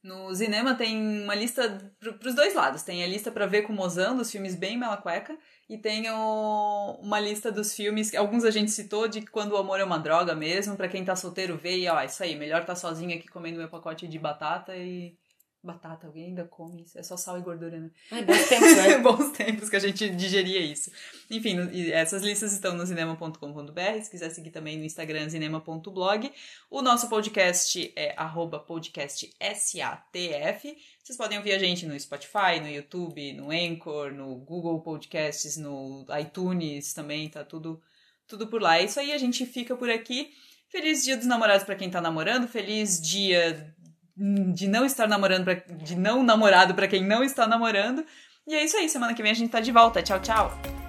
[0.03, 2.83] No cinema tem uma lista pro, pros dois lados.
[2.83, 5.37] Tem a lista pra ver com o Mozão, dos filmes bem mela cueca,
[5.69, 9.83] e tem uma lista dos filmes, alguns a gente citou, de quando o amor é
[9.83, 13.17] uma droga mesmo, pra quem tá solteiro ver e, ó, isso aí, melhor tá sozinho
[13.17, 15.17] aqui comendo meu pacote de batata e...
[15.63, 16.99] Batata, alguém ainda come isso?
[16.99, 17.89] É só sal e gordura, né?
[18.11, 18.97] Ai, bons tempos, né?
[18.99, 20.91] Bons tempos que a gente digeria isso.
[21.31, 21.55] Enfim,
[21.93, 24.01] essas listas estão no cinema.com.br.
[24.03, 26.29] Se quiser seguir também no Instagram, cinema.blog.
[26.69, 30.77] O nosso podcast é arroba podcast SATF.
[31.01, 36.05] Vocês podem ouvir a gente no Spotify, no YouTube, no Anchor, no Google Podcasts, no
[36.19, 37.81] iTunes também, tá tudo,
[38.27, 38.79] tudo por lá.
[38.79, 40.33] É isso aí, a gente fica por aqui.
[40.67, 43.73] Feliz dia dos namorados para quem tá namorando, feliz dia
[44.15, 48.05] de não estar namorando, pra, de não namorado para quem não está namorando.
[48.47, 50.01] E é isso aí, semana que vem a gente tá de volta.
[50.01, 50.82] Tchau, tchau!